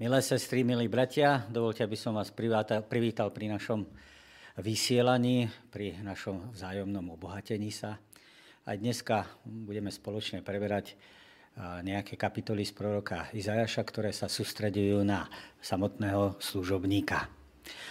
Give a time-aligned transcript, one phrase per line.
[0.00, 3.84] Milé sestry, milí bratia, dovolte, aby som vás privítal pri našom
[4.56, 8.00] vysielaní, pri našom vzájomnom obohatení sa.
[8.64, 10.96] Aj dneska budeme spoločne preberať
[11.84, 15.28] nejaké kapitoly z proroka Izajaša, ktoré sa sústredujú na
[15.60, 17.39] samotného služobníka.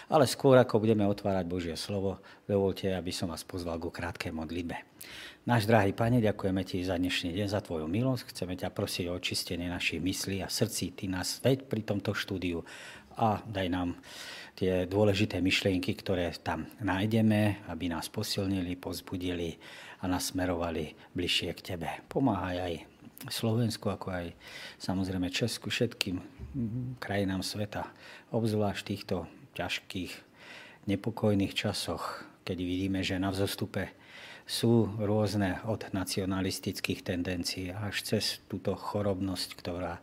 [0.09, 2.19] Ale skôr, ako budeme otvárať Božie slovo,
[2.49, 4.75] dovolte, aby som vás pozval ku krátkej modlitbe.
[5.45, 8.33] Náš drahý Pane, ďakujeme Ti za dnešný deň, za Tvoju milosť.
[8.33, 10.93] Chceme ťa prosiť o očistenie našich myslí a srdcí.
[10.93, 12.61] Ty nás veď pri tomto štúdiu
[13.15, 13.99] a daj nám
[14.59, 19.55] tie dôležité myšlienky, ktoré tam nájdeme, aby nás posilnili, pozbudili
[20.03, 21.89] a nás smerovali bližšie k Tebe.
[22.11, 22.73] Pomáhaj aj
[23.27, 24.25] Slovensku, ako aj
[24.79, 26.19] samozrejme Česku, všetkým
[27.03, 27.91] krajinám sveta,
[28.31, 29.27] obzvlášť týchto
[29.59, 30.13] ťažkých,
[30.87, 33.91] nepokojných časoch, keď vidíme, že na vzostupe
[34.49, 40.01] sú rôzne od nacionalistických tendencií až cez túto chorobnosť, ktorá,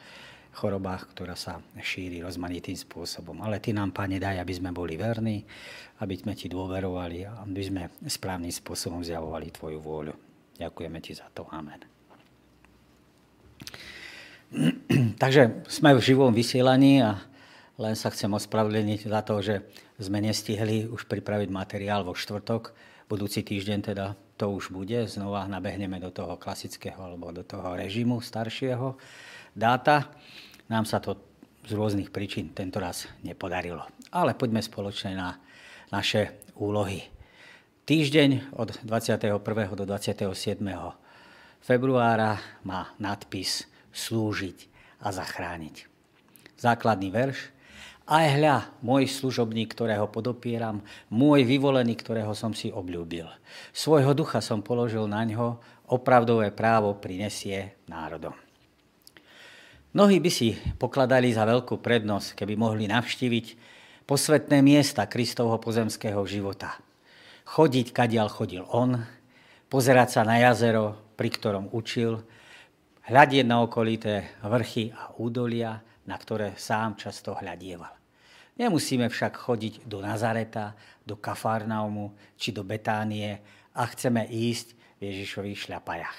[0.55, 3.43] chorobách, ktorá sa šíri rozmanitým spôsobom.
[3.43, 5.43] Ale Ty nám, Pane, daj, aby sme boli verní,
[5.99, 10.15] aby sme Ti dôverovali a aby sme správnym spôsobom zjavovali Tvoju vôľu.
[10.63, 11.51] Ďakujeme Ti za to.
[11.51, 11.83] Amen.
[15.23, 17.19] Takže sme v živom vysielaní a
[17.77, 19.65] len sa chcem ospravedlniť za to, že
[20.01, 22.73] sme nestihli už pripraviť materiál vo štvrtok,
[23.07, 25.09] budúci týždeň teda to už bude.
[25.09, 28.97] Znova nabehneme do toho klasického alebo do toho režimu staršieho
[29.57, 30.13] dáta.
[30.69, 31.17] Nám sa to
[31.67, 33.83] z rôznych príčin tento raz nepodarilo.
[34.13, 35.41] Ale poďme spoločne na
[35.91, 37.07] naše úlohy.
[37.87, 39.39] Týždeň od 21.
[39.79, 40.59] do 27.
[41.63, 44.69] februára má nadpis Slúžiť
[45.01, 45.89] a zachrániť.
[46.61, 47.56] Základný verš
[48.07, 50.79] aj hľa, môj služobník, ktorého podopieram,
[51.11, 53.27] môj vyvolený, ktorého som si obľúbil.
[53.75, 55.59] Svojho ducha som položil na ňo,
[55.91, 58.35] opravdové právo prinesie národom.
[59.91, 63.47] Mnohí by si pokladali za veľkú prednosť, keby mohli navštíviť
[64.05, 66.77] posvetné miesta Kristovho pozemského života.
[67.49, 69.03] Chodiť, kadiaľ chodil on,
[69.73, 72.21] pozerať sa na jazero, pri ktorom učil,
[73.09, 77.96] hľadieť na okolité vrchy a údolia, na ktoré sám často hľadieval.
[78.57, 80.73] Nemusíme však chodiť do Nazareta,
[81.05, 83.37] do Kafarnaumu či do Betánie
[83.77, 86.19] a chceme ísť v Ježišových šľapajach.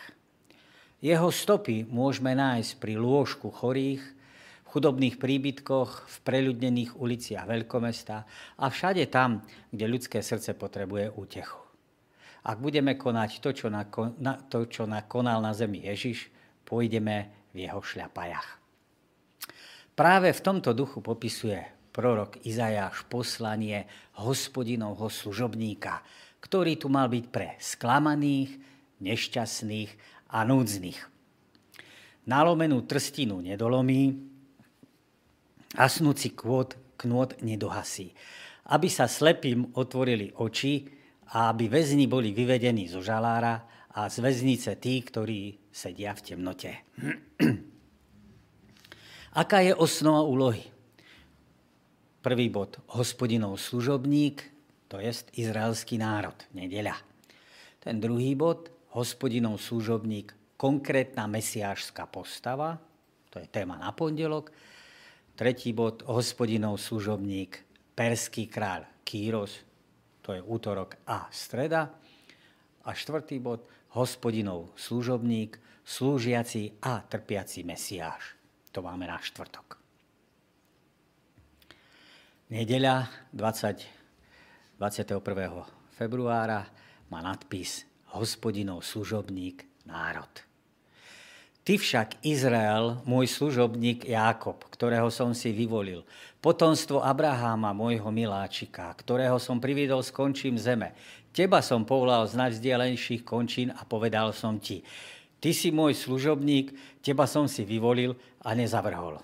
[1.01, 8.17] Jeho stopy môžeme nájsť pri lôžku chorých, v chudobných príbytkoch, v preľudnených uliciach veľkomesta
[8.57, 9.41] a všade tam,
[9.73, 11.61] kde ľudské srdce potrebuje útechu.
[12.47, 13.85] Ak budeme konať to, čo, na,
[14.47, 16.29] to, čo nakonal na zemi Ježiš,
[16.67, 18.59] pôjdeme v jeho šľapajach.
[19.97, 23.89] Práve v tomto duchu popisuje prorok Izajáš poslanie
[24.21, 26.05] hospodinovho služobníka,
[26.37, 28.53] ktorý tu mal byť pre sklamaných,
[29.01, 29.89] nešťastných
[30.29, 30.99] a núdznych.
[32.29, 34.13] Nalomenú trstinu nedolomí,
[35.73, 38.13] asnúci kvôd knôt nedohasí,
[38.69, 40.85] aby sa slepým otvorili oči
[41.33, 46.71] a aby väzni boli vyvedení zo žalára a z väznice tí, ktorí sedia v temnote.
[49.41, 50.76] Aká je osnova úlohy?
[52.27, 54.43] Prvý bod, hospodinov služobník,
[54.91, 56.99] to je izraelský národ, nedeľa.
[57.79, 58.67] Ten druhý bod,
[58.99, 62.83] hospodinov služobník, konkrétna mesiášská postava,
[63.31, 64.51] to je téma na pondelok.
[65.39, 67.63] Tretí bod, hospodinov služobník,
[67.95, 69.63] perský kráľ Kýros,
[70.19, 71.95] to je útorok a streda.
[72.83, 75.55] A štvrtý bod, hospodinov služobník,
[75.87, 78.35] slúžiaci a trpiaci mesiáš.
[78.75, 79.76] To máme na štvrtok.
[82.47, 85.19] Nedeľa 20, 21.
[85.99, 86.63] februára
[87.11, 87.83] má nadpis
[88.15, 90.31] Hospodinov služobník národ.
[91.67, 96.07] Ty však, Izrael, môj služobník Jákob, ktorého som si vyvolil,
[96.39, 100.95] potomstvo Abraháma, môjho miláčika, ktorého som priviedol s končím zeme.
[101.35, 104.87] Teba som povolal z najvzdialenších končín a povedal som ti,
[105.43, 106.71] ty si môj služobník,
[107.03, 109.19] teba som si vyvolil a nezavrhol.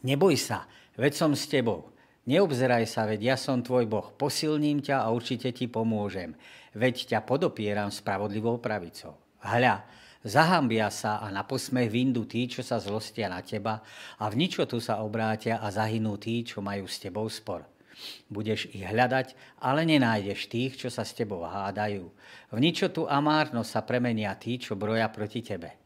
[0.00, 0.64] Neboj sa,
[0.96, 1.92] veď som s tebou.
[2.26, 6.34] Neobzeraj sa, veď ja som tvoj Boh, posilním ťa a určite ti pomôžem.
[6.74, 9.14] Veď ťa podopieram spravodlivou pravicou.
[9.46, 9.86] Hľa,
[10.26, 13.78] zahambia sa a na posmech vindu tí, čo sa zlostia na teba
[14.18, 17.62] a v ničotu sa obrátia a zahynú tí, čo majú s tebou spor.
[18.28, 22.10] Budeš ich hľadať, ale nenájdeš tých, čo sa s tebou hádajú.
[22.52, 25.78] V ničotu a márno sa premenia tí, čo broja proti tebe.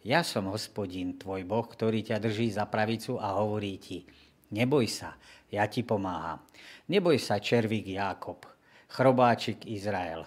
[0.00, 4.08] Ja som hospodin, tvoj Boh, ktorý ťa drží za pravicu a hovorí ti,
[4.54, 5.16] neboj sa,
[5.50, 6.42] ja ti pomáham.
[6.90, 8.46] Neboj sa, červík Jákob,
[8.90, 10.26] chrobáčik Izrael.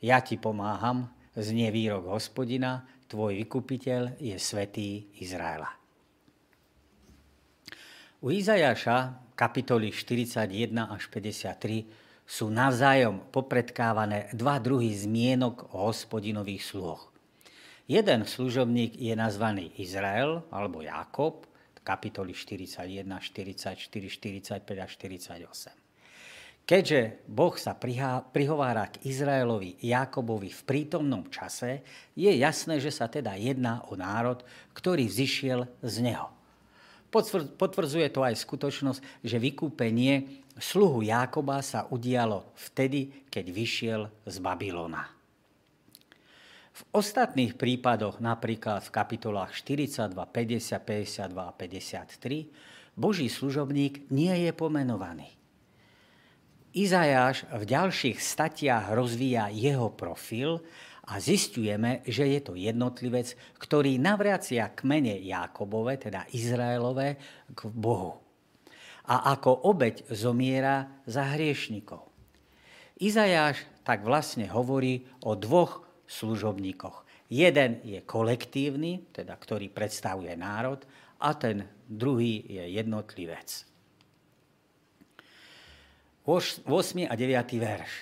[0.00, 5.72] Ja ti pomáham, znie výrok hospodina, tvoj vykupiteľ je svetý Izraela.
[8.20, 17.08] U Izajaša kapitoly 41 až 53 sú navzájom popredkávané dva druhy zmienok o hospodinových sluhoch.
[17.88, 21.47] Jeden služobník je nazvaný Izrael alebo Jakob,
[21.88, 25.88] kapitoly 41, 44, 45 a 48.
[26.68, 27.72] Keďže Boh sa
[28.28, 31.80] prihovára k Izraelovi Jakobovi v prítomnom čase,
[32.12, 34.44] je jasné, že sa teda jedná o národ,
[34.76, 36.28] ktorý vzýšiel z neho.
[37.56, 45.17] Potvrdzuje to aj skutočnosť, že vykúpenie sluhu Jákoba sa udialo vtedy, keď vyšiel z Babylona.
[46.78, 54.54] V ostatných prípadoch, napríklad v kapitolách 42, 50, 52 a 53, Boží služobník nie je
[54.54, 55.34] pomenovaný.
[56.78, 60.62] Izajáš v ďalších statiach rozvíja jeho profil
[61.02, 67.18] a zistujeme, že je to jednotlivec, ktorý navracia kmene Jákobove, teda Izraelové,
[67.58, 68.22] k Bohu.
[69.10, 72.06] A ako obeď zomiera za hriešnikov.
[73.02, 77.04] Izajáš tak vlastne hovorí o dvoch služobníkoch.
[77.28, 80.80] Jeden je kolektívny, teda ktorý predstavuje národ,
[81.20, 83.68] a ten druhý je jednotlivec.
[86.28, 87.08] 8.
[87.08, 87.56] a 9.
[87.56, 87.92] verš.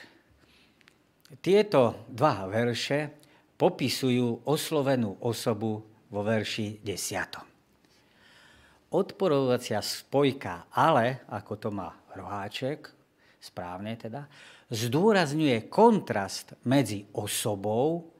[1.38, 3.23] Tieto dva verše
[3.55, 5.79] popisujú oslovenú osobu
[6.11, 8.94] vo verši 10.
[8.94, 12.91] Odporovacia spojka ale, ako to má roháček,
[13.38, 14.26] správne teda,
[14.72, 18.10] zdôrazňuje kontrast medzi osobou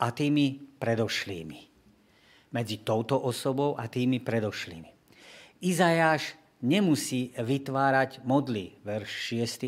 [0.00, 1.60] a tými predošlými.
[2.52, 4.90] Medzi touto osobou a tými predošlými.
[5.62, 9.10] Izajáš nemusí vytvárať modly, verš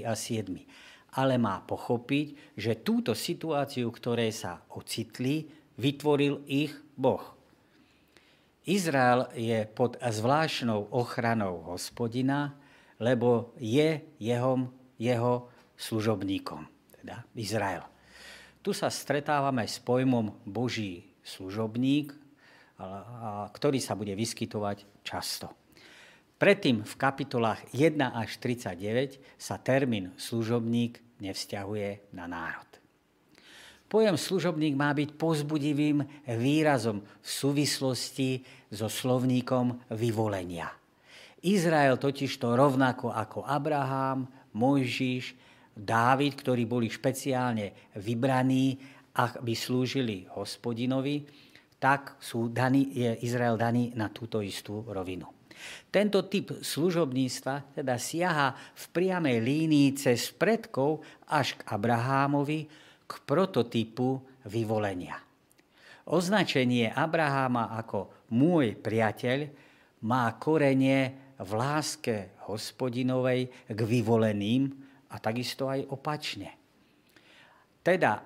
[0.02, 0.84] 6 a 7
[1.14, 5.46] ale má pochopiť, že túto situáciu, ktorej sa ocitli,
[5.78, 7.22] vytvoril ich Boh.
[8.66, 12.56] Izrael je pod zvláštnou ochranou hospodina,
[12.98, 16.66] lebo je jeho, jeho služobníkom,
[17.02, 17.84] teda Izrael.
[18.64, 22.16] Tu sa stretávame s pojmom Boží služobník,
[23.54, 25.52] ktorý sa bude vyskytovať často.
[26.34, 32.66] Predtým v kapitolách 1 až 39 sa termín služobník nevzťahuje na národ.
[33.86, 38.42] Pojem služobník má byť pozbudivým výrazom v súvislosti
[38.74, 40.74] so slovníkom vyvolenia.
[41.46, 45.36] Izrael totižto rovnako ako Abraham, Mojžiš,
[45.74, 48.78] Dávid, ktorí boli špeciálne vybraní,
[49.18, 51.26] aby slúžili hospodinovi,
[51.82, 55.26] tak sú daní, je Izrael daný na túto istú rovinu.
[55.90, 62.66] Tento typ služobníctva teda siaha v priamej línii cez predkov až k Abrahámovi,
[63.04, 64.18] k prototypu
[64.48, 65.20] vyvolenia.
[66.04, 69.48] Označenie Abraháma ako môj priateľ
[70.04, 74.83] má korenie v láske hospodinovej k vyvoleným
[75.14, 76.50] a takisto aj opačne.
[77.78, 78.18] Teda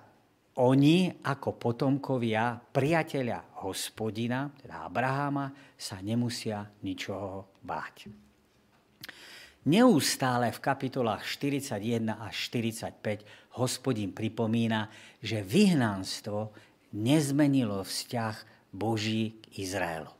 [0.58, 8.08] oni ako potomkovia priateľa hospodina, teda Abraháma, sa nemusia ničoho báť.
[9.68, 14.88] Neustále v kapitolách 41 až 45 hospodin pripomína,
[15.20, 16.56] že vyhnanstvo
[16.96, 18.36] nezmenilo vzťah
[18.72, 20.10] Boží k Izraelu.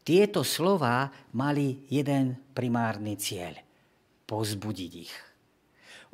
[0.00, 3.60] Tieto slová mali jeden primárny cieľ–
[4.24, 5.14] pozbudiť ich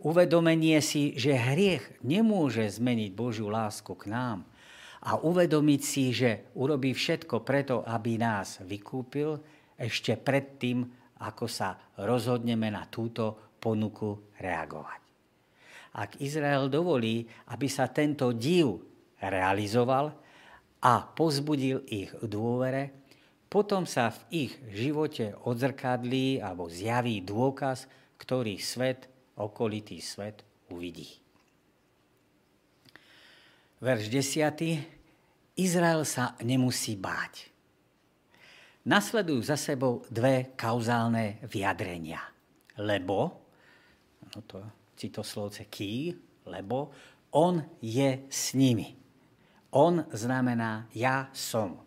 [0.04, 4.48] uvedomenie si, že hriech nemôže zmeniť Božiu lásku k nám
[5.00, 9.40] a uvedomiť si, že urobí všetko preto, aby nás vykúpil
[9.80, 10.84] ešte predtým,
[11.20, 15.00] ako sa rozhodneme na túto ponuku reagovať.
[15.90, 18.80] Ak Izrael dovolí, aby sa tento div
[19.20, 20.14] realizoval
[20.80, 22.94] a pozbudil ich dôvere,
[23.50, 29.09] potom sa v ich živote odzrkadlí alebo zjaví dôkaz, ktorý svet
[29.40, 31.08] okolitý svet uvidí.
[33.80, 35.56] Verš 10.
[35.56, 37.48] Izrael sa nemusí báť.
[38.84, 42.20] Nasledujú za sebou dve kauzálne vyjadrenia.
[42.80, 43.44] Lebo,
[44.32, 44.60] no to
[44.96, 46.16] citoslovce ký,
[46.48, 46.92] lebo
[47.36, 48.96] on je s nimi.
[49.76, 51.80] On znamená ja som.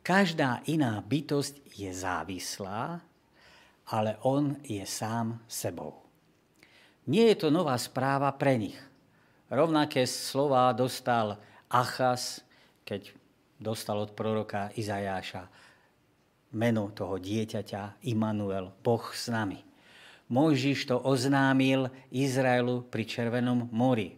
[0.00, 3.04] Každá iná bytosť je závislá,
[3.92, 5.99] ale on je sám sebou.
[7.08, 8.78] Nie je to nová správa pre nich.
[9.48, 11.40] Rovnaké slova dostal
[11.70, 12.44] Achas,
[12.84, 13.14] keď
[13.60, 15.48] dostal od proroka Izajáša
[16.50, 19.62] meno toho dieťaťa Immanuel, Boh s nami.
[20.30, 24.14] Mojžiš to oznámil Izraelu pri Červenom mori.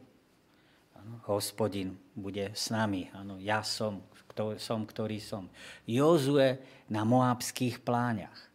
[1.24, 3.08] Hospodin bude s nami.
[3.16, 5.48] Ano, ja som, kto, som, ktorý som.
[5.88, 6.60] Jozue
[6.92, 8.52] na moabských pláňach.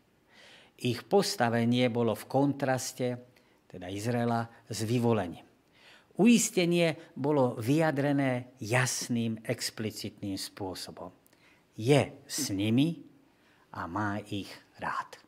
[0.77, 3.17] Ich postavenie bolo v kontraste,
[3.67, 5.45] teda Izraela, s vyvolením.
[6.17, 11.13] Uistenie bolo vyjadrené jasným, explicitným spôsobom.
[11.77, 13.05] Je s nimi
[13.77, 14.49] a má ich
[14.81, 15.21] rád.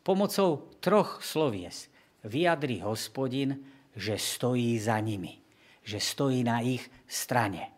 [0.00, 1.92] Pomocou troch slovies
[2.24, 3.60] vyjadri hospodin,
[3.92, 5.36] že stojí za nimi,
[5.84, 7.76] že stojí na ich strane.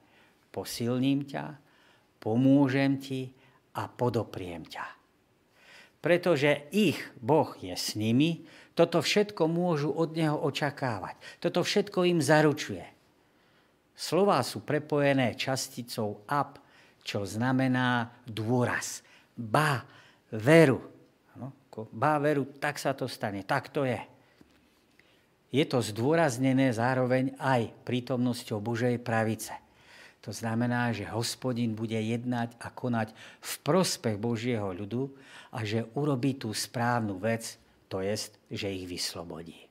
[0.55, 1.59] Posilním ťa,
[2.23, 3.35] pomôžem ti
[3.75, 4.87] a podopriem ťa.
[5.99, 11.15] Pretože ich Boh je s nimi, toto všetko môžu od Neho očakávať.
[11.39, 12.83] Toto všetko im zaručuje.
[13.95, 16.59] Slová sú prepojené časticou ab,
[17.07, 19.07] čo znamená dôraz.
[19.39, 19.87] Ba,
[20.35, 20.83] veru.
[21.39, 21.55] No,
[21.95, 24.03] ba, veru, tak sa to stane, tak to je.
[25.55, 29.55] Je to zdôraznené zároveň aj prítomnosťou Božej pravice.
[30.27, 35.15] To znamená, že hospodin bude jednať a konať v prospech Božieho ľudu
[35.55, 37.55] a že urobí tú správnu vec,
[37.89, 39.69] to jest, že ich vyslobodí.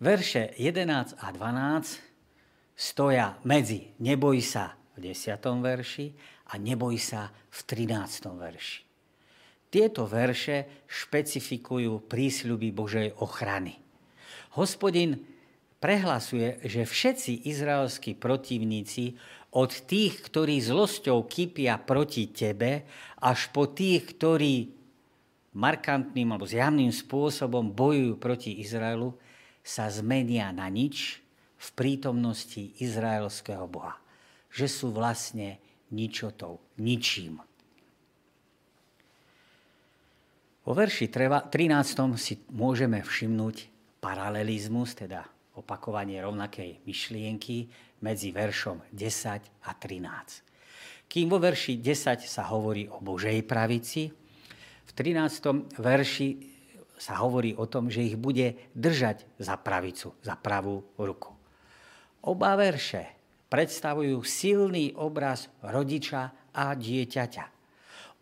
[0.00, 5.40] Verše 11 a 12 stoja medzi neboj sa v 10.
[5.64, 6.06] verši
[6.52, 8.28] a neboj sa v 13.
[8.36, 8.80] verši.
[9.72, 13.80] Tieto verše špecifikujú prísľuby Božej ochrany.
[14.54, 15.20] Hospodin
[15.80, 19.16] prehlasuje, že všetci izraelskí protivníci
[19.56, 22.84] od tých, ktorí zlosťou kypia proti tebe,
[23.20, 24.76] až po tých, ktorí
[25.56, 29.16] markantným alebo zjavným spôsobom bojujú proti Izraelu,
[29.66, 31.18] sa zmenia na nič
[31.56, 33.98] v prítomnosti izraelského Boha.
[34.52, 35.58] Že sú vlastne
[35.90, 37.42] ničotou, ničím.
[40.62, 41.50] Vo verši 13.
[42.18, 43.56] si môžeme všimnúť
[44.02, 47.70] paralelizmus, teda opakovanie rovnakej myšlienky
[48.02, 51.06] medzi veršom 10 a 13.
[51.06, 54.10] Kým vo verši 10 sa hovorí o Božej pravici,
[54.94, 55.80] 13.
[55.80, 56.28] verši
[56.96, 61.36] sa hovorí o tom, že ich bude držať za pravicu, za pravú ruku.
[62.24, 63.12] Oba verše
[63.46, 67.44] predstavujú silný obraz rodiča a dieťaťa.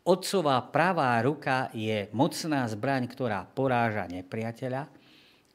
[0.04, 4.85] Otcová pravá ruka je mocná zbraň, ktorá poráža nepriateľa,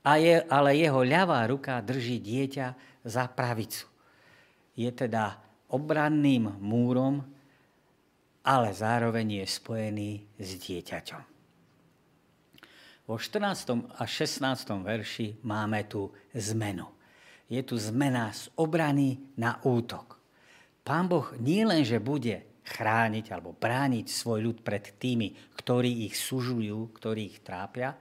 [0.01, 2.67] a je, ale jeho ľavá ruka drží dieťa
[3.05, 3.85] za pravicu.
[4.73, 5.37] Je teda
[5.69, 7.21] obranným múrom,
[8.49, 11.23] ale zároveň je spojený s dieťaťom.
[13.05, 13.93] Vo 14.
[13.93, 14.41] a 16.
[14.81, 16.89] verši máme tu zmenu.
[17.45, 20.17] Je tu zmena z obrany na útok.
[20.81, 26.89] Pán Boh nie že bude chrániť alebo brániť svoj ľud pred tými, ktorí ich sužujú,
[26.97, 27.93] ktorí ich trápia,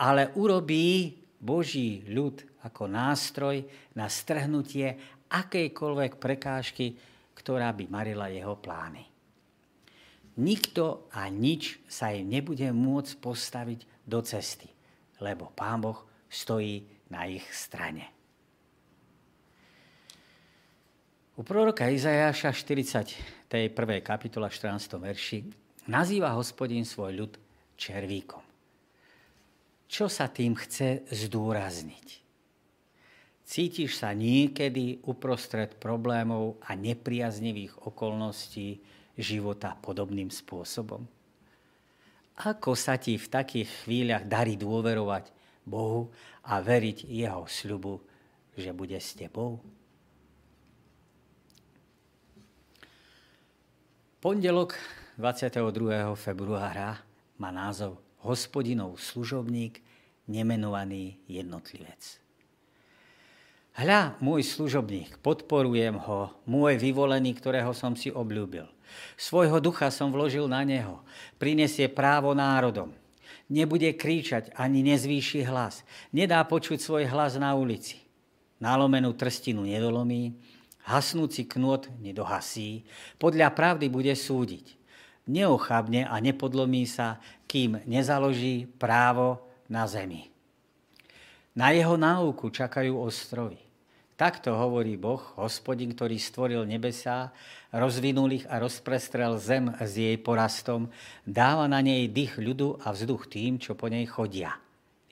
[0.00, 3.64] ale urobí Boží ľud ako nástroj
[3.96, 4.96] na strhnutie
[5.28, 6.96] akejkoľvek prekážky,
[7.36, 9.17] ktorá by marila jeho plány
[10.38, 14.70] nikto a nič sa im nebude môcť postaviť do cesty,
[15.18, 18.08] lebo Pán Boh stojí na ich strane.
[21.38, 23.46] U proroka Izajáša 40.
[23.46, 24.02] tej 1.
[24.02, 24.98] kapitola 14.
[24.98, 25.38] verši
[25.86, 27.32] nazýva hospodin svoj ľud
[27.78, 28.42] červíkom.
[29.86, 32.06] Čo sa tým chce zdôrazniť?
[33.48, 38.82] Cítiš sa niekedy uprostred problémov a nepriaznivých okolností,
[39.18, 41.02] života podobným spôsobom?
[42.38, 45.34] Ako sa ti v takých chvíľach darí dôverovať
[45.66, 46.14] Bohu
[46.46, 47.98] a veriť Jeho sľubu,
[48.54, 49.58] že bude s tebou?
[54.22, 54.78] Pondelok
[55.18, 56.14] 22.
[56.14, 57.02] februára
[57.42, 59.82] má názov Hospodinov služobník,
[60.26, 62.18] nemenovaný jednotlivec.
[63.78, 68.66] Hľa, môj služobník, podporujem ho, môj vyvolený, ktorého som si obľúbil.
[69.14, 71.04] Svojho ducha som vložil na neho.
[71.36, 72.92] Prinesie právo národom.
[73.48, 75.84] Nebude kríčať ani nezvýši hlas.
[76.12, 78.00] Nedá počuť svoj hlas na ulici.
[78.58, 80.34] Nalomenú trstinu nedolomí,
[80.88, 82.88] hasnúci knôt nedohasí,
[83.20, 84.74] podľa pravdy bude súdiť.
[85.28, 90.32] Neochabne a nepodlomí sa, kým nezaloží právo na zemi.
[91.52, 93.67] Na jeho náuku čakajú ostrovy.
[94.18, 97.30] Takto hovorí Boh, hospodin, ktorý stvoril nebesá,
[97.70, 100.90] rozvinul ich a rozprestrel zem s jej porastom,
[101.22, 104.58] dáva na nej dých ľudu a vzduch tým, čo po nej chodia.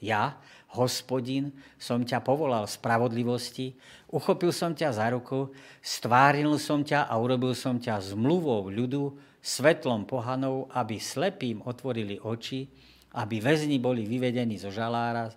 [0.03, 0.43] Ja,
[0.75, 3.79] hospodin, som ťa povolal spravodlivosti,
[4.11, 10.03] uchopil som ťa za ruku, stváril som ťa a urobil som ťa zmluvou ľudu, svetlom
[10.11, 12.67] pohanov, aby slepým otvorili oči,
[13.15, 15.31] aby väzni boli vyvedení zo žalára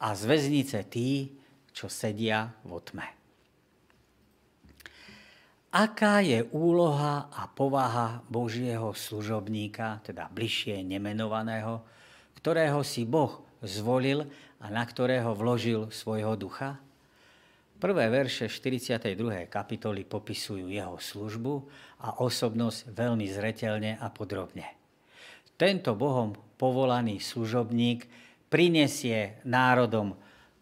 [0.00, 1.36] a z väznice tí,
[1.70, 3.06] čo sedia vo tme.
[5.70, 11.86] aká je úloha a povaha Božieho služobníka, teda bližšie nemenovaného,
[12.42, 14.26] ktorého si Boh zvolil
[14.58, 16.82] a na ktorého vložil svojho ducha?
[17.80, 19.48] Prvé verše 42.
[19.48, 21.64] kapitoly popisujú jeho službu
[22.04, 24.68] a osobnosť veľmi zretelne a podrobne.
[25.56, 28.04] Tento Bohom povolaný služobník
[28.52, 30.12] prinesie národom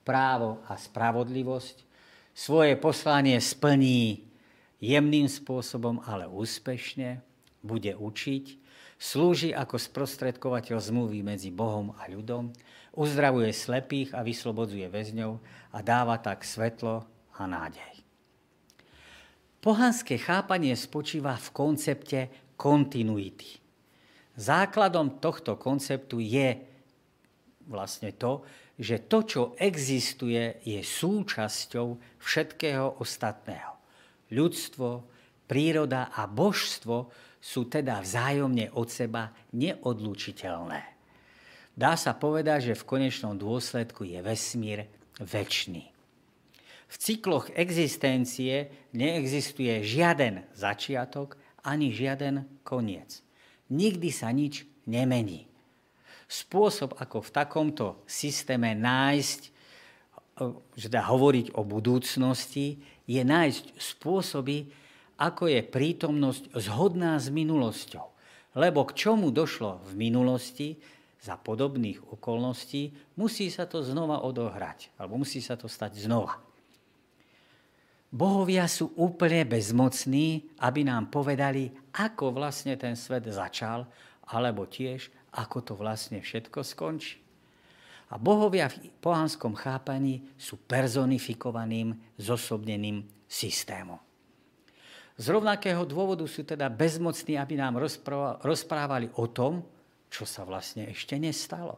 [0.08, 1.84] právo a spravodlivosť,
[2.32, 4.24] svoje poslanie splní
[4.80, 7.20] jemným spôsobom, ale úspešne,
[7.60, 8.44] bude učiť,
[8.96, 12.54] slúži ako sprostredkovateľ zmluvy medzi Bohom a ľudom,
[12.96, 15.32] uzdravuje slepých a vyslobodzuje väzňov
[15.74, 17.04] a dáva tak svetlo
[17.36, 18.00] a nádej.
[19.58, 22.20] Pohanské chápanie spočíva v koncepte
[22.54, 23.58] kontinuity.
[24.38, 26.62] Základom tohto konceptu je
[27.66, 28.46] vlastne to,
[28.78, 33.74] že to, čo existuje, je súčasťou všetkého ostatného.
[34.30, 34.88] Ľudstvo,
[35.50, 37.10] príroda a božstvo
[37.42, 40.82] sú teda vzájomne od seba neodlučiteľné.
[41.74, 44.86] Dá sa povedať, že v konečnom dôsledku je vesmír
[45.18, 45.90] väčší.
[46.88, 53.20] V cykloch existencie neexistuje žiaden začiatok ani žiaden koniec.
[53.68, 55.47] Nikdy sa nič nemení.
[56.28, 59.40] Spôsob, ako v takomto systéme nájsť,
[60.76, 64.68] že dá hovoriť o budúcnosti, je nájsť spôsoby,
[65.18, 68.06] ako je prítomnosť zhodná s minulosťou.
[68.54, 70.76] Lebo k čomu došlo v minulosti,
[71.18, 76.38] za podobných okolností, musí sa to znova odohrať, alebo musí sa to stať znova.
[78.08, 83.84] Bohovia sú úplne bezmocní, aby nám povedali, ako vlastne ten svet začal,
[84.30, 87.20] alebo tiež, ako to vlastne všetko skončí.
[88.08, 94.00] A bohovia v pohanskom chápaní sú personifikovaným, zosobneným systémom.
[95.18, 97.76] Z rovnakého dôvodu sú teda bezmocní, aby nám
[98.40, 99.60] rozprávali o tom,
[100.08, 101.76] čo sa vlastne ešte nestalo.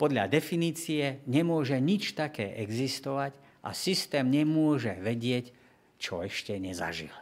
[0.00, 5.52] Podľa definície nemôže nič také existovať a systém nemôže vedieť,
[6.00, 7.12] čo ešte nezažil.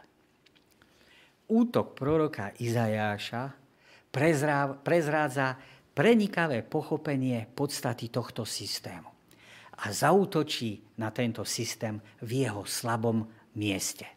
[1.51, 3.51] Útok proroka Izajáša
[4.11, 5.57] prezrádza
[5.93, 9.09] prenikavé pochopenie podstaty tohto systému
[9.79, 13.23] a zautočí na tento systém v jeho slabom
[13.55, 14.07] mieste.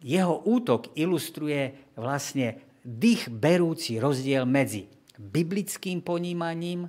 [0.00, 6.86] Jeho útok ilustruje vlastne dých berúci rozdiel medzi biblickým ponímaním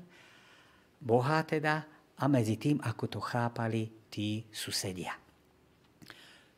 [0.99, 5.15] Boha teda a medzi tým, ako to chápali tí susedia.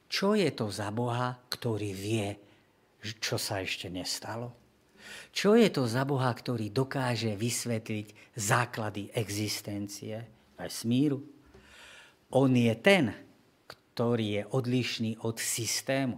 [0.10, 2.28] Čo je to za Boha, ktorý vie,
[3.22, 4.59] čo sa ešte nestalo?
[5.30, 10.24] Čo je to za Boha, ktorý dokáže vysvetliť základy existencie
[10.58, 11.22] vesmíru?
[12.36, 13.13] On je ten,
[13.69, 16.17] ktorý je odlišný od systému.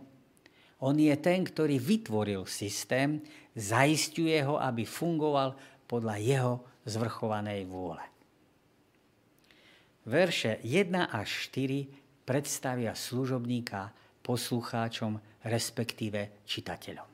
[0.81, 3.21] On je ten, ktorý vytvoril systém,
[3.53, 5.53] zaistuje ho, aby fungoval
[5.85, 6.53] podľa jeho
[6.89, 8.01] zvrchovanej vôle.
[10.09, 13.93] Verše 1 až 4 predstavia služobníka
[14.25, 17.10] poslucháčom, respektíve čitateľom.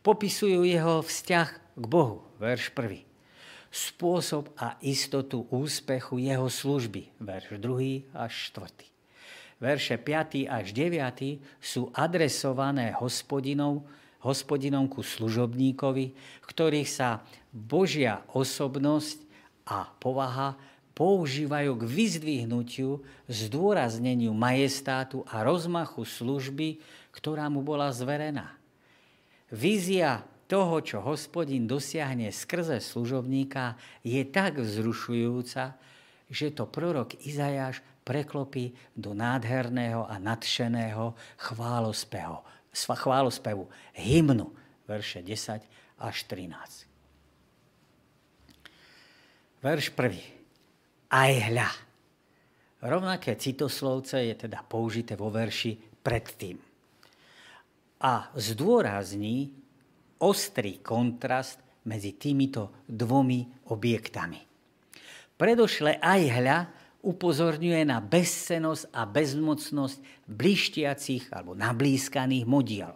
[0.00, 3.04] Popisujú jeho vzťah k Bohu, verš 1.
[3.68, 8.88] Spôsob a istotu úspechu jeho služby, verš 2 až 4
[9.58, 10.46] verše 5.
[10.46, 11.42] až 9.
[11.58, 13.82] sú adresované hospodinom,
[14.22, 16.14] hospodinom ku služobníkovi,
[16.46, 19.18] ktorých sa Božia osobnosť
[19.68, 20.54] a povaha
[20.94, 26.82] používajú k vyzdvihnutiu, zdôrazneniu majestátu a rozmachu služby,
[27.14, 28.57] ktorá mu bola zverená.
[29.48, 35.76] Vízia toho, čo hospodin dosiahne skrze služobníka, je tak vzrušujúca,
[36.28, 42.40] že to prorok Izajáš preklopí do nádherného a nadšeného chválospevu,
[42.72, 44.52] chválospevu hymnu,
[44.88, 45.64] verše 10
[46.00, 46.88] až 13.
[49.64, 51.12] Verš 1.
[51.12, 51.70] Aj hľa.
[52.78, 56.67] Rovnaké citoslovce je teda použité vo verši predtým.
[57.98, 59.50] A zdôrazní
[60.22, 64.38] ostrý kontrast medzi týmito dvomi objektami.
[65.38, 66.58] Predošle aj hľa
[67.02, 72.92] upozorňuje na bezcenosť a bezmocnosť blištiacich alebo nablískaných modiel.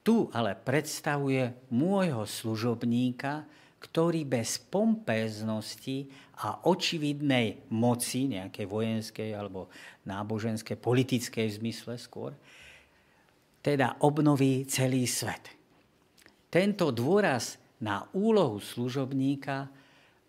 [0.00, 3.44] Tu ale predstavuje môjho služobníka,
[3.82, 6.08] ktorý bez pompéznosti
[6.40, 9.68] a očividnej moci, nejakej vojenskej alebo
[10.08, 12.32] náboženskej, politickej v zmysle skôr,
[13.60, 15.52] teda obnoví celý svet.
[16.50, 19.68] Tento dôraz na úlohu služobníka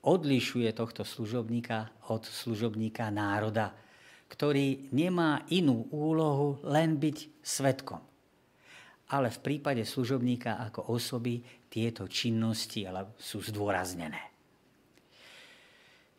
[0.05, 3.73] odlišuje tohto služobníka od služobníka národa,
[4.31, 7.99] ktorý nemá inú úlohu len byť svetkom.
[9.11, 12.87] Ale v prípade služobníka ako osoby tieto činnosti
[13.19, 14.31] sú zdôraznené.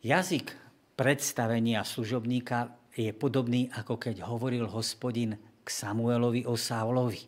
[0.05, 0.53] Jazyk
[0.93, 7.23] predstavenia služobníka je podobný, ako keď hovoril hospodin k Samuelovi o Saulovi.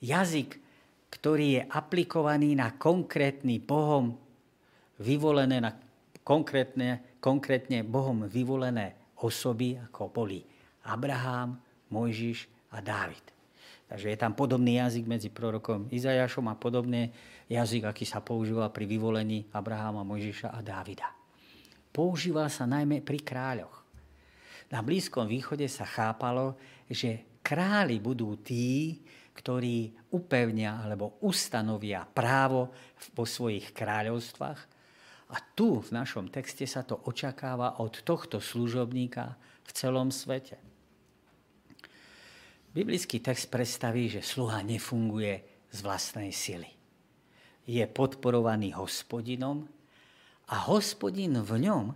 [0.00, 0.50] Jazyk,
[1.12, 4.16] ktorý je aplikovaný na konkrétny Bohom
[5.00, 5.72] vyvolené, na
[6.26, 10.40] konkrétne, konkrétne Bohom vyvolené osoby, ako boli
[10.84, 11.56] Abraham,
[11.92, 13.22] Mojžiš a Dávid.
[13.86, 17.14] Takže je tam podobný jazyk medzi prorokom Izajašom a podobný
[17.46, 21.06] jazyk, aký sa používa pri vyvolení Abrahama, Mojžiša a Dávida.
[21.94, 23.86] Používal sa najmä pri kráľoch.
[24.66, 26.58] Na Blízkom východe sa chápalo,
[26.90, 29.02] že králi budú tí,
[29.36, 32.72] ktorí upevnia alebo ustanovia právo
[33.12, 34.60] vo svojich kráľovstvách.
[35.26, 39.34] A tu v našom texte sa to očakáva od tohto služobníka
[39.66, 40.56] v celom svete.
[42.70, 46.70] Biblický text predstaví, že sluha nefunguje z vlastnej sily.
[47.66, 49.66] Je podporovaný hospodinom
[50.46, 51.90] a hospodin v ňom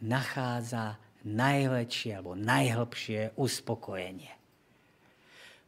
[0.00, 4.32] nachádza najväčšie alebo najhlbšie uspokojenie.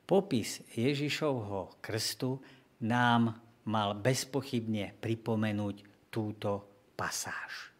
[0.07, 2.38] Popis Ježišovho krstu
[2.87, 3.35] nám
[3.66, 6.62] mal bezpochybne pripomenúť túto
[6.95, 7.75] pasáž.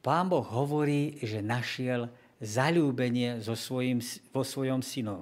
[0.00, 2.08] Pán Boh hovorí, že našiel
[2.40, 3.40] zalúbenie
[4.32, 5.20] vo svojom synu.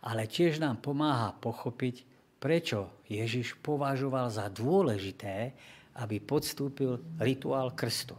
[0.00, 2.08] Ale tiež nám pomáha pochopiť,
[2.40, 5.52] prečo Ježiš považoval za dôležité,
[6.00, 8.16] aby podstúpil rituál krstu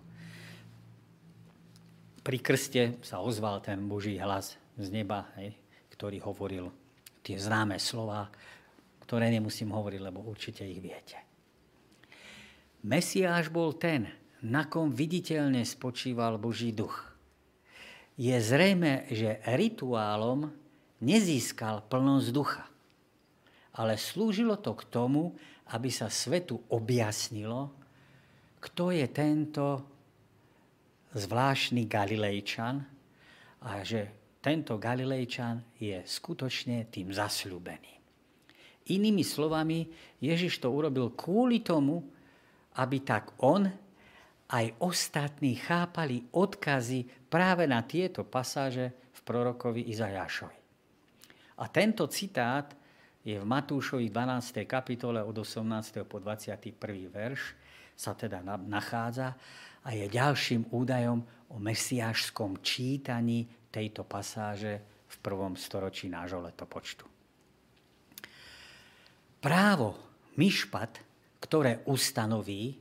[2.21, 5.57] pri krste sa ozval ten Boží hlas z neba, hej,
[5.93, 6.69] ktorý hovoril
[7.25, 8.29] tie známe slova,
[9.05, 11.17] ktoré nemusím hovoriť, lebo určite ich viete.
[12.81, 14.09] Mesiáš bol ten,
[14.41, 17.13] na kom viditeľne spočíval Boží duch.
[18.17, 20.49] Je zrejme, že rituálom
[21.01, 22.65] nezískal plnosť ducha,
[23.77, 25.33] ale slúžilo to k tomu,
[25.73, 27.69] aby sa svetu objasnilo,
[28.61, 29.90] kto je tento
[31.13, 32.83] zvláštny Galilejčan
[33.61, 34.09] a že
[34.41, 37.99] tento Galilejčan je skutočne tým zasľúbeným.
[38.89, 39.85] Inými slovami,
[40.17, 42.01] Ježiš to urobil kvôli tomu,
[42.81, 43.69] aby tak on
[44.51, 50.59] aj ostatní chápali odkazy práve na tieto pasáže v prorokovi Izajášovi.
[51.61, 52.73] A tento citát
[53.21, 54.65] je v Matúšovi 12.
[54.65, 56.01] kapitole od 18.
[56.09, 56.73] po 21.
[57.05, 57.53] verš
[57.93, 59.37] sa teda nachádza
[59.81, 67.05] a je ďalším údajom o mesiášskom čítaní tejto pasáže v prvom storočí nášho letopočtu.
[69.41, 69.97] Právo
[70.37, 71.01] myšpat,
[71.41, 72.77] ktoré ustanoví,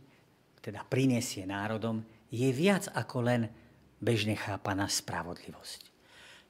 [0.60, 3.42] teda prinesie národom, je viac ako len
[3.98, 5.80] bežne chápaná spravodlivosť.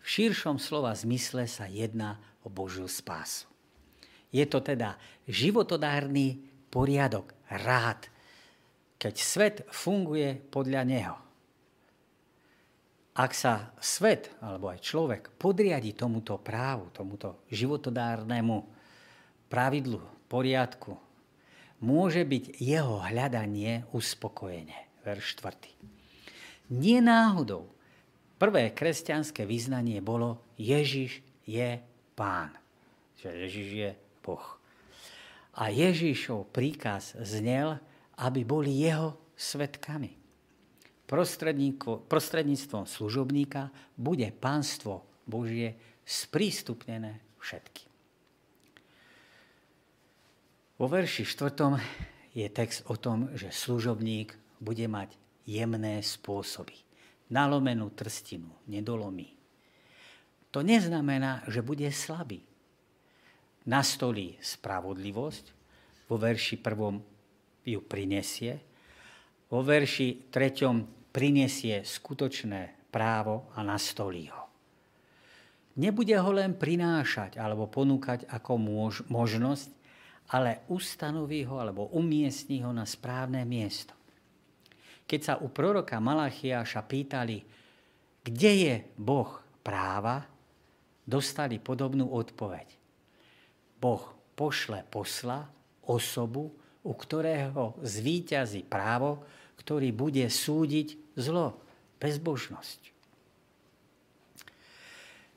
[0.00, 3.46] V širšom slova zmysle sa jedná o Božiu spásu.
[4.30, 8.06] Je to teda životodárny poriadok, rád,
[9.00, 11.16] keď svet funguje podľa neho.
[13.16, 18.60] Ak sa svet, alebo aj človek, podriadi tomuto právu, tomuto životodárnemu
[19.48, 20.94] pravidlu, poriadku,
[21.80, 25.02] môže byť jeho hľadanie uspokojenie.
[25.02, 26.76] Verš 4.
[26.76, 27.66] Nie náhodou
[28.38, 31.82] prvé kresťanské vyznanie bolo Ježiš je
[32.14, 32.54] pán.
[33.18, 33.90] Že Ježiš je
[34.22, 34.46] Boh.
[35.56, 37.82] A Ježišov príkaz znel,
[38.20, 40.12] aby boli jeho svetkami.
[41.09, 47.90] Prostredníctvom služobníka bude pánstvo Božie sprístupnené všetky.
[50.80, 52.37] Vo verši 4.
[52.37, 55.12] je text o tom, že služobník bude mať
[55.44, 56.76] jemné spôsoby.
[57.30, 59.35] Nalomenú trstinu, nedolomí.
[60.50, 62.42] To neznamená, že bude slabý.
[63.66, 65.44] Nastolí spravodlivosť.
[66.11, 67.19] Vo verši 1
[67.64, 68.61] ju prinesie.
[69.51, 71.11] Vo verši 3.
[71.11, 74.46] prinesie skutočné právo a nastolí ho.
[75.79, 79.70] Nebude ho len prinášať alebo ponúkať ako mož, možnosť,
[80.31, 83.94] ale ustanoví ho alebo umiestní ho na správne miesto.
[85.07, 87.42] Keď sa u proroka Malachiáša pýtali,
[88.23, 90.23] kde je Boh práva,
[91.03, 92.68] dostali podobnú odpoveď.
[93.81, 94.05] Boh
[94.38, 95.51] pošle posla,
[95.88, 96.55] osobu,
[96.90, 99.22] u ktorého zvíťazí právo,
[99.62, 101.55] ktorý bude súdiť zlo,
[102.03, 102.81] bezbožnosť.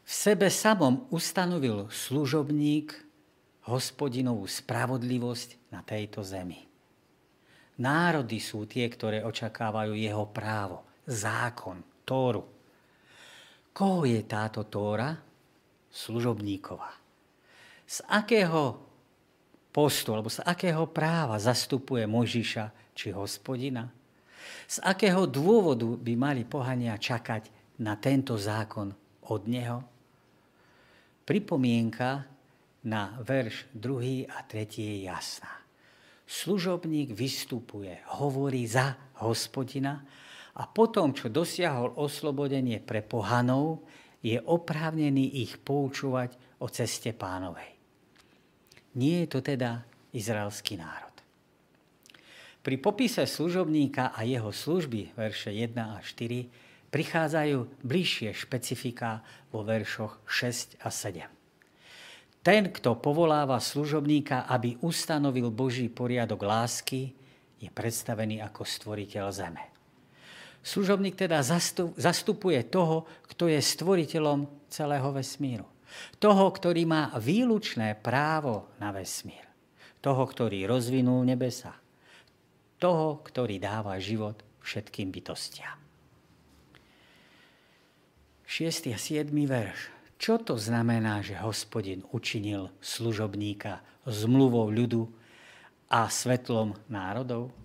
[0.04, 2.98] V sebe samom ustanovil služobník
[3.70, 6.66] hospodinovú spravodlivosť na tejto zemi.
[7.80, 12.44] Národy sú tie, ktoré očakávajú jeho právo, zákon, Tóru.
[13.72, 15.16] Koho je táto Tóra?
[15.94, 16.90] Služobníkova.
[17.88, 18.93] Z akého
[19.74, 23.90] postu, alebo z akého práva zastupuje Možiša či hospodina?
[24.70, 27.50] Z akého dôvodu by mali pohania čakať
[27.82, 28.94] na tento zákon
[29.34, 29.82] od neho?
[31.26, 32.30] Pripomienka
[32.86, 35.64] na verš 2 a 3 je jasná.
[36.24, 40.04] Služobník vystupuje, hovorí za hospodina
[40.54, 43.84] a potom, čo dosiahol oslobodenie pre pohanov,
[44.24, 47.73] je oprávnený ich poučovať o ceste pánovej.
[48.94, 49.82] Nie je to teda
[50.14, 51.14] izraelský národ.
[52.64, 60.22] Pri popise služobníka a jeho služby, verše 1 a 4, prichádzajú bližšie špecifika vo veršoch
[60.30, 61.26] 6 a 7.
[62.44, 67.12] Ten, kto povoláva služobníka, aby ustanovil Boží poriadok lásky,
[67.58, 69.64] je predstavený ako stvoriteľ zeme.
[70.64, 71.44] Služobník teda
[72.00, 75.68] zastupuje toho, kto je stvoriteľom celého vesmíru.
[76.18, 79.44] Toho, ktorý má výlučné právo na vesmír.
[80.04, 81.84] Toho, ktorý rozvinul nebesa
[82.84, 85.80] toho, ktorý dáva život všetkým bytostiam.
[88.44, 88.92] 6.
[88.92, 89.32] a 7.
[89.32, 89.80] verš.
[90.20, 95.08] Čo to znamená, že hospodin učinil služobníka zmluvou ľudu
[95.88, 97.56] a svetlom národov?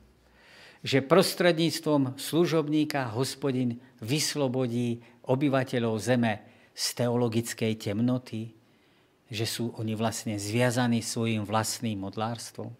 [0.87, 6.47] Že prostredníctvom služobníka hospodin vyslobodí obyvateľov zeme
[6.79, 8.55] z teologickej temnoty,
[9.27, 12.71] že sú oni vlastne zviazaní svojim vlastným modlárstvom?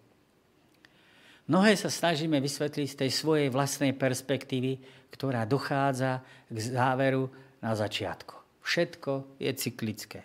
[1.51, 4.79] Mnohé sa snažíme vysvetliť z tej svojej vlastnej perspektívy,
[5.11, 7.27] ktorá dochádza k záveru
[7.59, 8.63] na začiatku.
[8.63, 10.21] Všetko je cyklické.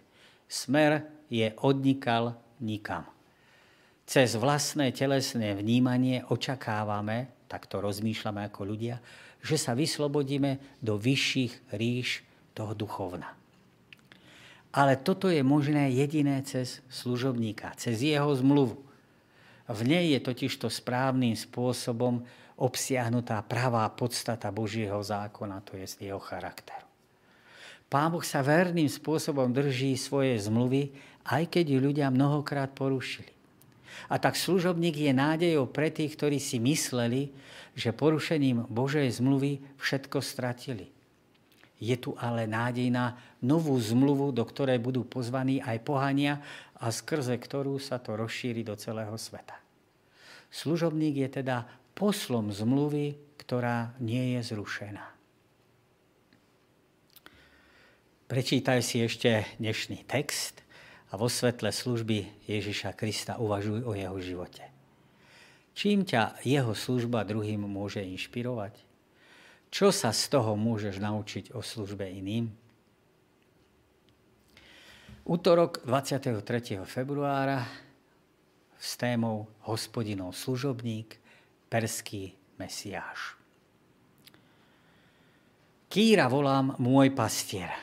[0.47, 3.09] Smer je odnikal nikam.
[4.05, 9.01] Cez vlastné telesné vnímanie očakávame, tak to rozmýšľame ako ľudia,
[9.41, 12.21] že sa vyslobodíme do vyšších ríš
[12.53, 13.44] toho duchovna.
[14.75, 18.83] Ale toto je možné jediné cez služobníka, cez jeho zmluvu.
[19.71, 22.27] V nej je totižto správnym spôsobom
[22.59, 26.85] obsiahnutá pravá podstata Božieho zákona, to je jeho charakteru.
[27.87, 30.91] Pán Boh sa verným spôsobom drží svoje zmluvy,
[31.31, 33.31] aj keď ju ľudia mnohokrát porušili.
[34.11, 37.31] A tak služobník je nádejou pre tých, ktorí si mysleli,
[37.79, 40.94] že porušením Božej zmluvy všetko stratili.
[41.85, 46.41] Je tu ale nádej na novú zmluvu, do ktorej budú pozvaní aj pohania
[46.81, 49.61] a skrze ktorú sa to rozšíri do celého sveta.
[50.49, 55.05] Služobník je teda poslom zmluvy, ktorá nie je zrušená.
[58.25, 60.65] Prečítaj si ešte dnešný text
[61.13, 64.65] a vo svetle služby Ježiša Krista uvažuj o jeho živote.
[65.77, 68.94] Čím ťa jeho služba druhým môže inšpirovať?
[69.75, 72.47] Čo sa z toho môžeš naučiť o službe iným?
[75.27, 76.79] Útorok 23.
[76.87, 77.67] februára
[78.79, 81.19] s témou Hospodinov služobník,
[81.67, 83.35] perský mesiáš.
[85.91, 87.75] Kýra volám môj pastier.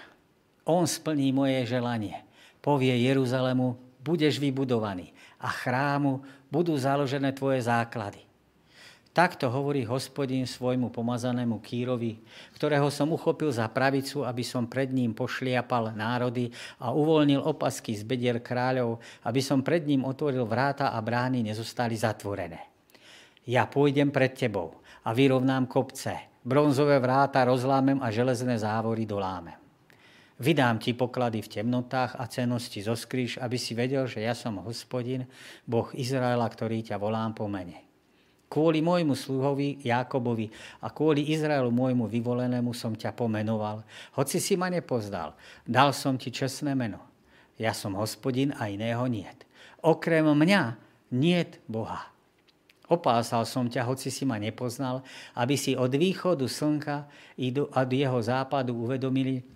[0.63, 2.23] On splní moje želanie.
[2.63, 5.11] Povie Jeruzalému, budeš vybudovaný
[5.43, 8.30] a chrámu budú založené tvoje základy.
[9.11, 12.23] Takto hovorí hospodin svojmu pomazanému Kýrovi,
[12.55, 16.47] ktorého som uchopil za pravicu, aby som pred ním pošliapal národy
[16.79, 21.99] a uvoľnil opasky z bedier kráľov, aby som pred ním otvoril vráta a brány nezostali
[21.99, 22.71] zatvorené.
[23.43, 29.59] Ja pôjdem pred tebou a vyrovnám kopce, bronzové vráta rozlámem a železné závory dolámem.
[30.39, 34.63] Vydám ti poklady v temnotách a cenosti zo skrýš, aby si vedel, že ja som
[34.63, 35.27] hospodin,
[35.67, 37.90] Boh Izraela, ktorý ťa volám po mene.
[38.51, 40.51] Kvôli môjmu sluhovi Jákobovi
[40.83, 43.87] a kvôli Izraelu môjmu vyvolenému som ťa pomenoval.
[44.11, 46.99] Hoci si ma nepoznal, dal som ti čestné meno.
[47.55, 49.47] Ja som hospodin a iného niet.
[49.79, 50.75] Okrem mňa
[51.15, 52.11] niet Boha.
[52.91, 54.99] Opásal som ťa, hoci si ma nepoznal,
[55.31, 57.07] aby si od východu slnka
[57.55, 59.47] do, od jeho západu uvedomili,